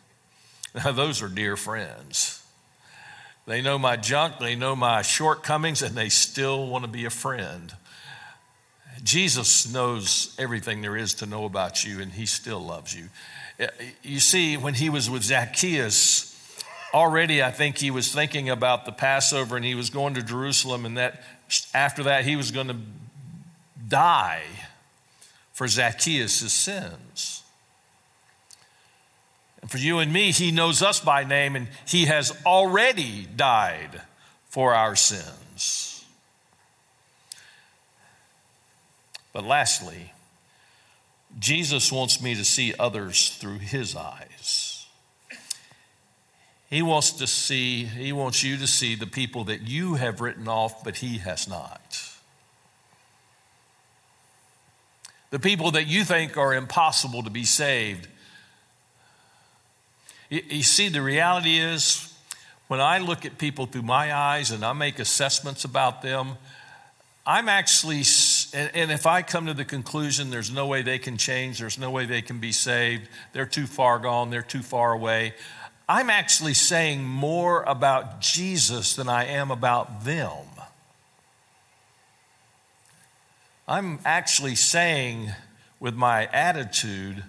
Now, 0.75 0.93
those 0.93 1.23
are 1.23 1.29
dear 1.29 1.57
friends. 1.57 2.43
They 3.47 3.63
know 3.63 3.79
my 3.79 3.97
junk, 3.97 4.41
they 4.41 4.57
know 4.57 4.75
my 4.75 5.03
shortcomings, 5.03 5.81
and 5.81 5.95
they 5.95 6.09
still 6.09 6.67
want 6.67 6.85
to 6.85 6.91
be 6.91 7.05
a 7.05 7.11
friend. 7.11 7.73
Jesus 9.05 9.73
knows 9.73 10.35
everything 10.37 10.83
there 10.83 10.97
is 10.97 11.15
to 11.15 11.27
know 11.27 11.45
about 11.45 11.85
you, 11.85 12.01
and 12.01 12.13
he 12.13 12.27
still 12.27 12.59
loves 12.59 12.95
you. 12.95 13.05
Eh, 13.61 13.69
you 14.03 14.19
see, 14.19 14.57
when 14.57 14.75
he 14.75 14.91
was 14.91 15.09
with 15.09 15.23
Zacchaeus, 15.23 16.26
already 16.97 17.43
I 17.43 17.51
think 17.51 17.77
he 17.77 17.91
was 17.91 18.13
thinking 18.13 18.49
about 18.49 18.87
the 18.87 18.93
Passover 18.93 19.57
and 19.57 19.65
he 19.65 19.75
was 19.75 19.91
going 19.91 20.15
to 20.15 20.23
Jerusalem, 20.23 20.87
and 20.87 20.97
that 20.97 21.23
after 21.75 22.03
that 22.05 22.25
he 22.25 22.37
was 22.37 22.51
going 22.51 22.69
to 22.69 22.77
die 23.87 24.43
for 25.53 25.69
Zacchaeus' 25.69 26.53
sins. 26.53 27.43
And 29.61 29.71
for 29.71 29.79
you 29.79 29.99
and 29.99 30.13
me, 30.13 30.33
he 30.33 30.51
knows 30.51 30.83
us 30.83 30.99
by 30.99 31.25
name 31.25 31.55
and 31.55 31.69
he 31.87 32.07
has 32.07 32.33
already 32.47 33.27
died 33.27 34.01
for 34.49 34.75
our 34.75 34.97
sins. 34.97 36.05
But 39.33 39.45
lastly, 39.45 40.13
Jesus 41.39 41.93
wants 41.93 42.23
me 42.23 42.35
to 42.37 42.45
see 42.45 42.73
others 42.79 43.37
through 43.37 43.59
his 43.59 43.95
eyes. 43.95 44.76
He 46.69 46.83
wants 46.83 47.13
to 47.13 47.27
see, 47.27 47.85
he 47.85 48.13
wants 48.13 48.43
you 48.43 48.57
to 48.57 48.67
see 48.67 48.97
the 48.97 49.07
people 49.07 49.45
that 49.45 49.63
you 49.63 49.95
have 49.95 50.21
written 50.21 50.49
off, 50.49 50.83
but 50.83 50.97
he 50.97 51.19
has 51.19 51.49
not. 51.49 52.03
The 55.31 55.39
people 55.39 55.71
that 55.73 55.87
you 55.87 56.05
think 56.05 56.37
are 56.37 56.55
impossible 56.55 57.23
to 57.23 57.31
be 57.31 57.45
saved. 57.45 58.09
You 60.29 60.63
see, 60.63 60.89
the 60.89 61.03
reality 61.03 61.59
is, 61.59 62.13
when 62.67 62.81
I 62.81 62.99
look 62.99 63.25
at 63.25 63.39
people 63.39 63.67
through 63.67 63.83
my 63.83 64.13
eyes 64.13 64.51
and 64.51 64.65
I 64.65 64.73
make 64.73 64.99
assessments 64.99 65.65
about 65.65 66.03
them, 66.03 66.33
I'm 67.25 67.49
actually, 67.49 68.03
and 68.55 68.91
if 68.91 69.07
I 69.07 69.23
come 69.23 69.47
to 69.47 69.55
the 69.55 69.65
conclusion 69.65 70.31
there's 70.31 70.51
no 70.51 70.67
way 70.67 70.83
they 70.83 70.99
can 70.99 71.17
change, 71.17 71.59
there's 71.59 71.79
no 71.79 71.91
way 71.91 72.07
they 72.07 72.23
can 72.23 72.39
be 72.39 72.53
saved, 72.53 73.09
they're 73.33 73.47
too 73.47 73.67
far 73.67 73.99
gone, 73.99 74.31
they're 74.31 74.43
too 74.43 74.63
far 74.63 74.93
away, 74.93 75.35
I'm 75.89 76.11
actually 76.11 76.55
saying 76.55 77.05
more 77.05 77.63
about 77.63 78.21
Jesus 78.21 78.97
than 78.97 79.09
I 79.09 79.27
am 79.27 79.51
about 79.51 80.05
them. 80.05 80.47
I'm 83.69 84.01
actually 84.05 84.57
saying 84.57 85.31
with 85.79 85.95
my 85.95 86.27
attitude, 86.27 87.23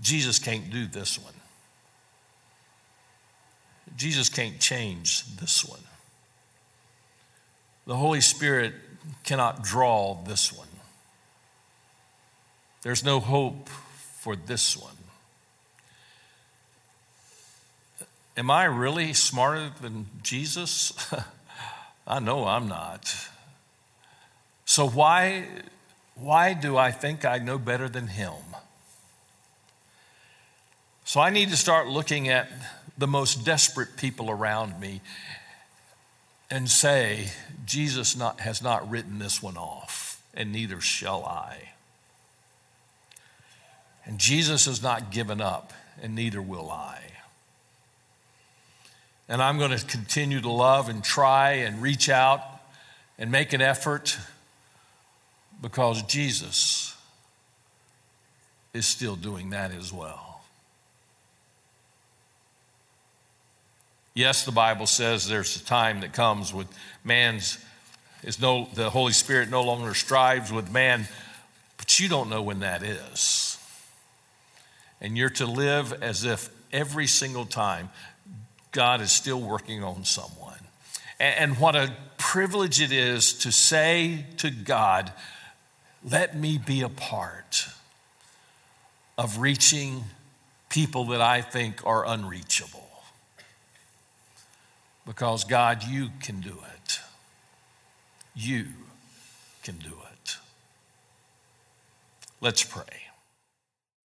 Jesus 0.00 0.38
can't 0.38 0.70
do 0.70 0.86
this 0.86 1.18
one. 1.18 1.34
Jesus 3.96 4.28
can't 4.28 4.58
change 4.60 5.24
this 5.36 5.64
one. 5.64 5.80
The 7.86 7.96
Holy 7.96 8.20
Spirit 8.20 8.74
cannot 9.24 9.62
draw 9.62 10.22
this 10.26 10.52
one. 10.52 10.68
There's 12.82 13.04
no 13.04 13.20
hope 13.20 13.68
for 13.68 14.36
this 14.36 14.76
one. 14.76 14.92
Am 18.40 18.50
I 18.50 18.64
really 18.64 19.12
smarter 19.12 19.70
than 19.82 20.06
Jesus? 20.22 20.94
I 22.06 22.20
know 22.20 22.46
I'm 22.46 22.68
not. 22.68 23.14
So 24.64 24.88
why, 24.88 25.44
why 26.14 26.54
do 26.54 26.74
I 26.78 26.90
think 26.90 27.26
I 27.26 27.36
know 27.36 27.58
better 27.58 27.86
than 27.86 28.06
him? 28.06 28.32
So 31.04 31.20
I 31.20 31.28
need 31.28 31.50
to 31.50 31.56
start 31.58 31.88
looking 31.88 32.30
at 32.30 32.48
the 32.96 33.06
most 33.06 33.44
desperate 33.44 33.98
people 33.98 34.30
around 34.30 34.80
me 34.80 35.02
and 36.50 36.70
say, 36.70 37.32
Jesus 37.66 38.16
not, 38.16 38.40
has 38.40 38.62
not 38.62 38.88
written 38.88 39.18
this 39.18 39.42
one 39.42 39.58
off, 39.58 40.22
and 40.32 40.50
neither 40.50 40.80
shall 40.80 41.26
I. 41.26 41.72
And 44.06 44.18
Jesus 44.18 44.64
has 44.64 44.82
not 44.82 45.10
given 45.10 45.42
up, 45.42 45.74
and 46.00 46.14
neither 46.14 46.40
will 46.40 46.70
I. 46.70 47.19
And 49.30 49.40
I'm 49.40 49.58
going 49.58 49.70
to 49.70 49.86
continue 49.86 50.40
to 50.40 50.50
love 50.50 50.88
and 50.88 51.04
try 51.04 51.52
and 51.52 51.80
reach 51.80 52.08
out 52.08 52.42
and 53.16 53.30
make 53.30 53.52
an 53.52 53.62
effort 53.62 54.18
because 55.62 56.02
Jesus 56.02 56.96
is 58.74 58.86
still 58.86 59.14
doing 59.14 59.50
that 59.50 59.70
as 59.70 59.92
well. 59.92 60.42
Yes, 64.14 64.44
the 64.44 64.50
Bible 64.50 64.86
says 64.86 65.28
there's 65.28 65.54
a 65.54 65.64
time 65.64 66.00
that 66.00 66.12
comes 66.12 66.52
with 66.52 66.66
man's 67.04 67.58
is 68.24 68.40
no 68.40 68.68
the 68.74 68.90
Holy 68.90 69.12
Spirit 69.12 69.48
no 69.48 69.62
longer 69.62 69.94
strives 69.94 70.52
with 70.52 70.72
man, 70.72 71.06
but 71.76 72.00
you 72.00 72.08
don't 72.08 72.28
know 72.28 72.42
when 72.42 72.60
that 72.60 72.82
is. 72.82 73.58
And 75.00 75.16
you're 75.16 75.30
to 75.30 75.46
live 75.46 76.02
as 76.02 76.24
if 76.24 76.50
every 76.72 77.06
single 77.06 77.46
time 77.46 77.90
God 78.72 79.00
is 79.00 79.10
still 79.10 79.40
working 79.40 79.82
on 79.82 80.04
someone. 80.04 80.58
And, 81.18 81.58
what 81.58 81.76
a 81.76 81.92
privilege 82.16 82.80
it 82.80 82.92
is 82.92 83.34
to 83.40 83.52
say 83.52 84.24
to 84.38 84.50
God, 84.50 85.12
let 86.02 86.34
me 86.34 86.56
be 86.56 86.80
a 86.80 86.88
part 86.88 87.68
of 89.18 89.38
reaching 89.38 90.04
people 90.70 91.04
that 91.06 91.20
I 91.20 91.42
think 91.42 91.86
are 91.86 92.06
unreachable. 92.06 92.88
Because, 95.06 95.44
God, 95.44 95.84
you 95.84 96.08
can 96.22 96.40
do 96.40 96.56
it. 96.74 97.00
You 98.34 98.66
can 99.62 99.76
do 99.76 99.92
it. 100.12 100.36
Let's 102.40 102.64
pray. 102.64 103.09